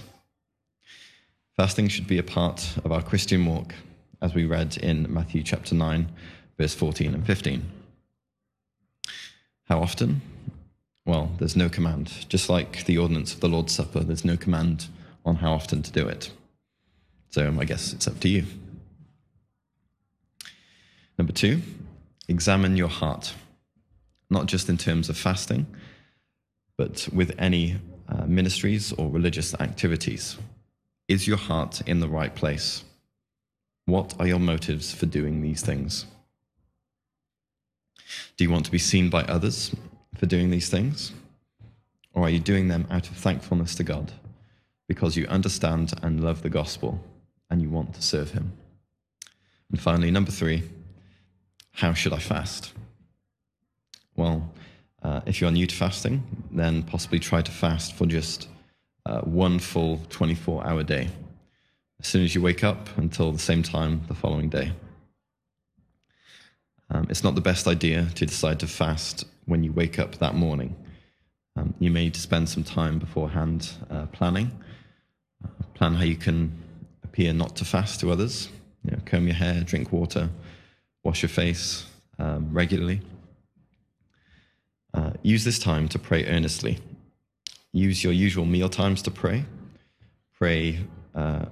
Fasting 1.56 1.88
should 1.88 2.06
be 2.06 2.18
a 2.18 2.22
part 2.22 2.76
of 2.84 2.92
our 2.92 3.02
Christian 3.02 3.44
walk, 3.44 3.74
as 4.22 4.32
we 4.32 4.46
read 4.46 4.76
in 4.76 5.12
Matthew 5.12 5.42
chapter 5.42 5.74
9, 5.74 6.08
verse 6.56 6.74
14 6.74 7.14
and 7.14 7.26
15. 7.26 7.68
How 9.64 9.80
often? 9.80 10.22
Well, 11.04 11.32
there's 11.38 11.56
no 11.56 11.68
command. 11.68 12.26
Just 12.28 12.48
like 12.48 12.84
the 12.84 12.98
ordinance 12.98 13.34
of 13.34 13.40
the 13.40 13.48
Lord's 13.48 13.74
Supper, 13.74 14.00
there's 14.00 14.24
no 14.24 14.36
command 14.36 14.86
on 15.26 15.36
how 15.36 15.52
often 15.52 15.82
to 15.82 15.92
do 15.92 16.06
it. 16.06 16.30
So 17.30 17.54
I 17.58 17.64
guess 17.64 17.92
it's 17.92 18.06
up 18.06 18.20
to 18.20 18.28
you. 18.28 18.44
Number 21.18 21.32
two, 21.32 21.60
examine 22.28 22.76
your 22.76 22.88
heart, 22.88 23.34
not 24.30 24.46
just 24.46 24.68
in 24.68 24.78
terms 24.78 25.08
of 25.08 25.16
fasting, 25.16 25.66
but 26.78 27.08
with 27.12 27.34
any 27.38 27.76
uh, 28.08 28.24
ministries 28.24 28.92
or 28.92 29.10
religious 29.10 29.52
activities. 29.60 30.38
Is 31.08 31.26
your 31.26 31.36
heart 31.36 31.82
in 31.86 32.00
the 32.00 32.08
right 32.08 32.34
place? 32.34 32.84
What 33.84 34.14
are 34.18 34.26
your 34.26 34.38
motives 34.38 34.94
for 34.94 35.06
doing 35.06 35.42
these 35.42 35.60
things? 35.60 36.06
Do 38.36 38.44
you 38.44 38.50
want 38.50 38.64
to 38.66 38.70
be 38.70 38.78
seen 38.78 39.10
by 39.10 39.22
others 39.24 39.74
for 40.16 40.26
doing 40.26 40.50
these 40.50 40.70
things? 40.70 41.12
Or 42.14 42.24
are 42.24 42.30
you 42.30 42.38
doing 42.38 42.68
them 42.68 42.86
out 42.90 43.08
of 43.10 43.16
thankfulness 43.16 43.74
to 43.76 43.84
God 43.84 44.12
because 44.86 45.16
you 45.16 45.26
understand 45.26 45.92
and 46.02 46.22
love 46.24 46.42
the 46.42 46.48
gospel 46.48 47.02
and 47.50 47.60
you 47.60 47.68
want 47.68 47.94
to 47.94 48.02
serve 48.02 48.30
Him? 48.30 48.52
And 49.70 49.80
finally, 49.80 50.10
number 50.10 50.30
three, 50.30 50.62
how 51.72 51.92
should 51.92 52.12
I 52.12 52.18
fast? 52.18 52.72
Well, 54.16 54.50
uh, 55.08 55.20
if 55.24 55.40
you're 55.40 55.50
new 55.50 55.66
to 55.66 55.74
fasting, 55.74 56.22
then 56.50 56.82
possibly 56.82 57.18
try 57.18 57.40
to 57.40 57.50
fast 57.50 57.94
for 57.94 58.04
just 58.04 58.48
uh, 59.06 59.22
one 59.22 59.58
full 59.58 60.02
24 60.10 60.66
hour 60.66 60.82
day, 60.82 61.08
as 61.98 62.06
soon 62.06 62.24
as 62.24 62.34
you 62.34 62.42
wake 62.42 62.62
up 62.62 62.94
until 62.98 63.32
the 63.32 63.38
same 63.38 63.62
time 63.62 64.02
the 64.08 64.14
following 64.14 64.50
day. 64.50 64.70
Um, 66.90 67.06
it's 67.08 67.24
not 67.24 67.34
the 67.34 67.40
best 67.40 67.66
idea 67.66 68.06
to 68.16 68.26
decide 68.26 68.60
to 68.60 68.66
fast 68.66 69.24
when 69.46 69.64
you 69.64 69.72
wake 69.72 69.98
up 69.98 70.16
that 70.16 70.34
morning. 70.34 70.76
Um, 71.56 71.72
you 71.78 71.90
may 71.90 72.04
need 72.04 72.14
to 72.14 72.20
spend 72.20 72.46
some 72.50 72.62
time 72.62 72.98
beforehand 72.98 73.70
uh, 73.90 74.06
planning. 74.06 74.50
Uh, 75.42 75.48
plan 75.72 75.94
how 75.94 76.04
you 76.04 76.16
can 76.16 76.52
appear 77.02 77.32
not 77.32 77.56
to 77.56 77.64
fast 77.64 78.00
to 78.00 78.10
others. 78.10 78.50
You 78.84 78.90
know, 78.90 78.98
comb 79.06 79.26
your 79.26 79.36
hair, 79.36 79.62
drink 79.62 79.90
water, 79.90 80.28
wash 81.02 81.22
your 81.22 81.30
face 81.30 81.86
um, 82.18 82.48
regularly. 82.52 83.00
Uh, 85.18 85.20
use 85.22 85.44
this 85.44 85.58
time 85.58 85.88
to 85.88 85.98
pray 85.98 86.26
earnestly. 86.26 86.78
Use 87.72 88.02
your 88.02 88.12
usual 88.12 88.44
meal 88.44 88.68
times 88.68 89.02
to 89.02 89.10
pray. 89.10 89.44
Pray, 90.36 90.78
uh, 91.14 91.46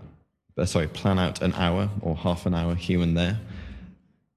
sorry, 0.64 0.88
plan 0.88 1.18
out 1.18 1.42
an 1.42 1.52
hour 1.54 1.90
or 2.00 2.16
half 2.16 2.46
an 2.46 2.54
hour 2.54 2.74
here 2.74 3.02
and 3.02 3.16
there 3.16 3.38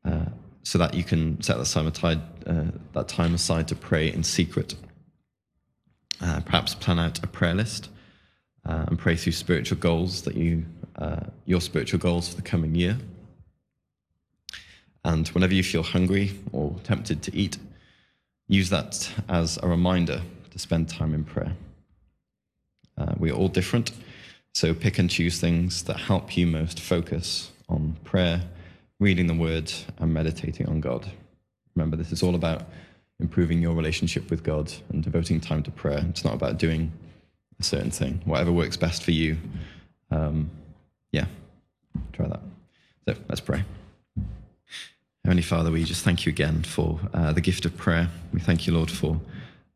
uh, 0.05 0.25
so 0.63 0.77
that 0.77 0.93
you 0.93 1.03
can 1.03 1.41
set 1.41 1.57
that 1.57 1.67
time 1.67 1.87
aside, 1.87 2.21
uh, 2.47 2.65
that 2.93 3.07
time 3.07 3.33
aside 3.33 3.67
to 3.67 3.75
pray 3.75 4.11
in 4.11 4.23
secret. 4.23 4.75
Uh, 6.21 6.41
perhaps 6.41 6.75
plan 6.75 6.99
out 6.99 7.23
a 7.23 7.27
prayer 7.27 7.55
list 7.55 7.89
uh, 8.65 8.85
and 8.87 8.99
pray 8.99 9.15
through 9.15 9.31
spiritual 9.31 9.77
goals 9.77 10.23
that 10.23 10.35
you, 10.35 10.65
uh, 10.97 11.21
your 11.45 11.61
spiritual 11.61 11.99
goals 11.99 12.27
for 12.27 12.35
the 12.35 12.41
coming 12.41 12.75
year. 12.75 12.97
And 15.05 15.27
whenever 15.29 15.53
you 15.53 15.63
feel 15.63 15.83
hungry 15.83 16.37
or 16.51 16.75
tempted 16.83 17.21
to 17.23 17.35
eat, 17.35 17.57
use 18.49 18.69
that 18.71 19.09
as 19.29 19.57
a 19.63 19.67
reminder 19.67 20.21
to 20.49 20.59
spend 20.59 20.89
time 20.89 21.13
in 21.13 21.23
prayer. 21.23 21.53
Uh, 22.97 23.13
we 23.17 23.31
are 23.31 23.35
all 23.35 23.47
different, 23.47 23.91
so 24.53 24.73
pick 24.73 24.99
and 24.99 25.09
choose 25.09 25.39
things 25.39 25.83
that 25.83 25.97
help 25.97 26.35
you 26.35 26.45
most 26.45 26.81
focus 26.81 27.51
on 27.69 27.95
prayer, 28.03 28.41
reading 28.99 29.27
the 29.27 29.33
word, 29.33 29.71
and 29.99 30.13
meditating 30.13 30.67
on 30.67 30.81
God. 30.81 31.09
Remember, 31.75 31.95
this 31.95 32.11
is 32.11 32.21
all 32.21 32.35
about 32.35 32.63
improving 33.19 33.61
your 33.61 33.75
relationship 33.75 34.29
with 34.29 34.43
God 34.43 34.73
and 34.89 35.03
devoting 35.03 35.39
time 35.39 35.63
to 35.63 35.71
prayer. 35.71 36.03
It's 36.09 36.25
not 36.25 36.33
about 36.33 36.57
doing 36.57 36.91
a 37.59 37.63
certain 37.63 37.91
thing, 37.91 38.21
whatever 38.25 38.51
works 38.51 38.75
best 38.75 39.03
for 39.03 39.11
you. 39.11 39.37
Um, 40.11 40.49
yeah, 41.11 41.25
try 42.11 42.27
that. 42.27 42.41
So 43.05 43.15
let's 43.29 43.41
pray. 43.41 43.63
Heavenly 45.25 45.43
Father, 45.43 45.69
we 45.69 45.83
just 45.83 46.03
thank 46.03 46.25
you 46.25 46.29
again 46.29 46.63
for 46.63 46.99
uh, 47.13 47.33
the 47.33 47.41
gift 47.41 47.65
of 47.65 47.75
prayer. 47.75 48.09
We 48.33 48.39
thank 48.39 48.65
you, 48.65 48.73
Lord, 48.73 48.89
for 48.89 49.19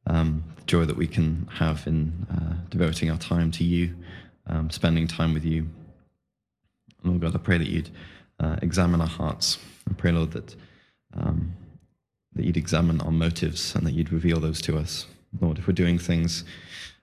um, 0.08 0.44
the 0.56 0.64
joy 0.64 0.86
that 0.86 0.96
we 0.96 1.06
can 1.06 1.48
have 1.54 1.86
in 1.86 2.26
uh, 2.32 2.56
devoting 2.70 3.12
our 3.12 3.18
time 3.18 3.52
to 3.52 3.64
you, 3.64 3.94
um, 4.48 4.70
spending 4.70 5.08
time 5.08 5.34
with 5.34 5.44
you. 5.44 5.68
Lord 7.04 7.22
God, 7.22 7.36
I 7.36 7.40
pray 7.40 7.58
that 7.58 7.68
you'd 7.68 7.90
uh, 8.40 8.56
examine 8.62 9.02
our 9.02 9.08
hearts. 9.08 9.58
I 9.90 9.94
pray, 9.94 10.12
Lord, 10.12 10.32
that 10.32 10.56
um, 11.16 11.54
that 12.36 12.46
you'd 12.46 12.58
examine 12.58 13.02
our 13.02 13.12
motives 13.12 13.76
and 13.76 13.86
that 13.86 13.92
you'd 13.92 14.12
reveal 14.12 14.40
those 14.40 14.62
to 14.62 14.78
us. 14.78 15.06
Lord, 15.40 15.60
if 15.60 15.68
we're 15.68 15.74
doing 15.74 16.00
things 16.00 16.44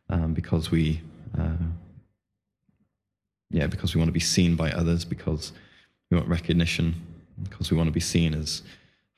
um, 0.08 0.34
because 0.34 0.70
we, 0.70 1.00
uh, 1.38 1.56
yeah, 3.50 3.66
because 3.66 3.94
we 3.94 4.00
want 4.00 4.08
to 4.08 4.12
be 4.12 4.20
seen 4.20 4.56
by 4.56 4.72
others, 4.72 5.04
because 5.04 5.52
we 6.10 6.16
want 6.16 6.28
recognition, 6.28 6.94
because 7.44 7.70
we 7.70 7.76
want 7.76 7.88
to 7.88 7.92
be 7.92 8.00
seen 8.00 8.34
as 8.34 8.62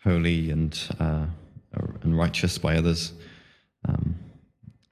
holy 0.02 0.50
and 0.50 0.78
uh, 0.98 1.26
and 2.02 2.16
righteous 2.16 2.58
by 2.58 2.76
others. 2.76 3.12
Um, 3.88 4.16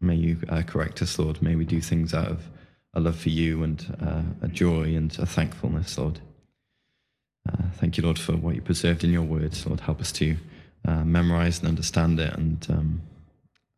may 0.00 0.14
you 0.14 0.38
uh, 0.48 0.62
correct 0.62 1.02
us, 1.02 1.18
Lord. 1.18 1.42
May 1.42 1.56
we 1.56 1.64
do 1.64 1.80
things 1.80 2.14
out 2.14 2.28
of 2.28 2.48
a 2.94 3.00
love 3.00 3.16
for 3.16 3.28
you 3.28 3.62
and 3.62 3.96
uh, 4.00 4.22
a 4.42 4.48
joy 4.48 4.94
and 4.96 5.16
a 5.18 5.26
thankfulness, 5.26 5.98
Lord. 5.98 6.20
Uh, 7.48 7.68
thank 7.74 7.96
you, 7.96 8.02
Lord, 8.02 8.18
for 8.18 8.32
what 8.32 8.54
you 8.54 8.62
preserved 8.62 9.04
in 9.04 9.10
your 9.10 9.22
words. 9.22 9.66
Lord, 9.66 9.80
help 9.80 10.00
us 10.00 10.12
to 10.12 10.36
uh, 10.86 11.04
memorize 11.04 11.60
and 11.60 11.68
understand 11.68 12.18
it 12.18 12.34
and, 12.34 12.66
um, 12.70 13.02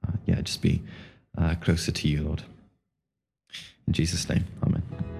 uh, 0.07 0.13
yeah, 0.27 0.41
just 0.41 0.63
be 0.63 0.83
closer 1.61 1.93
to 1.93 2.09
you, 2.09 2.23
Lord. 2.23 2.43
In 3.87 3.93
Jesus' 3.93 4.29
name, 4.29 4.45
amen. 4.63 5.12